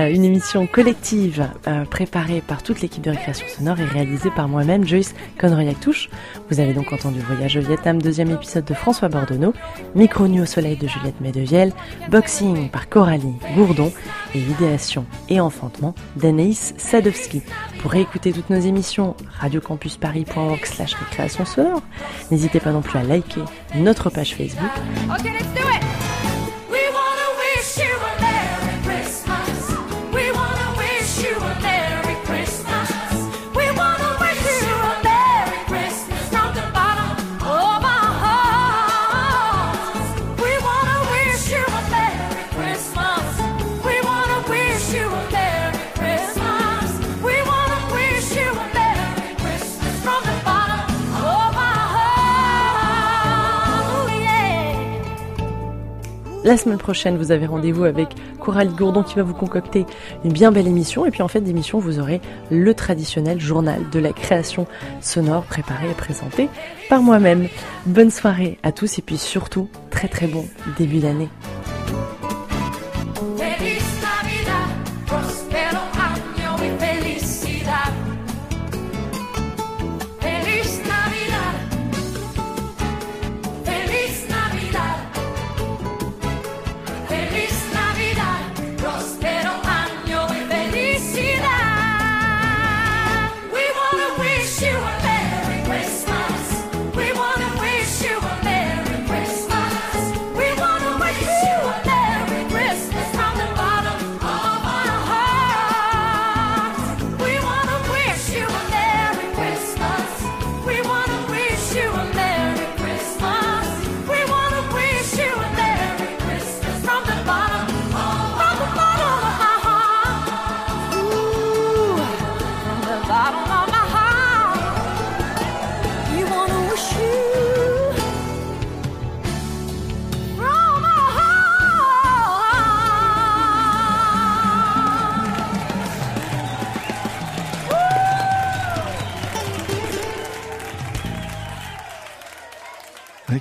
[0.00, 4.48] Euh, une émission collective euh, préparée par toute l'équipe de Récréation Sonore et réalisée par
[4.48, 6.08] moi-même, Joyce Conroyac-Touche.
[6.48, 9.52] Vous avez donc entendu Voyage au Vietnam, deuxième épisode de François Bordonneau,
[9.94, 11.72] Micro nu au soleil de Juliette Medevielle,
[12.10, 13.92] Boxing par Coralie Gourdon
[14.34, 17.42] et Idéation et Enfantement d'Anaïs Sadowski.
[17.80, 21.82] Pour réécouter toutes nos émissions, radiocampusparis.org slash récréation sonore.
[22.30, 23.44] N'hésitez pas non plus à liker
[23.74, 24.70] notre page Facebook.
[56.42, 59.84] La semaine prochaine, vous avez rendez-vous avec Coralie Gourdon qui va vous concocter
[60.24, 61.04] une bien belle émission.
[61.04, 64.66] Et puis en fait d'émission, vous aurez le traditionnel journal de la création
[65.02, 66.48] sonore préparé et présenté
[66.88, 67.46] par moi-même.
[67.84, 70.46] Bonne soirée à tous et puis surtout, très très bon
[70.78, 71.28] début d'année.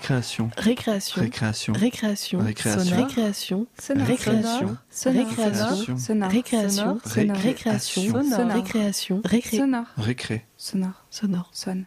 [0.10, 0.50] Récréation.
[0.58, 1.74] Récréation.
[1.74, 1.74] Récréation.
[1.74, 2.40] Récréation.
[2.40, 3.68] Récréation.
[3.96, 4.78] Récréation.
[5.06, 5.80] Récréation.
[6.28, 6.28] Récréation.
[6.28, 7.00] Récréation.
[7.06, 8.52] Récréation.
[8.52, 9.22] Récréation.
[9.24, 9.62] Récré.
[9.98, 10.46] Récré.
[10.58, 11.06] Sonore.
[11.12, 11.50] Sonore.
[11.54, 11.86] Sonne.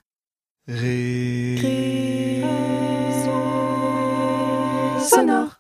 [0.69, 1.57] Ré.
[5.01, 5.52] Sonore.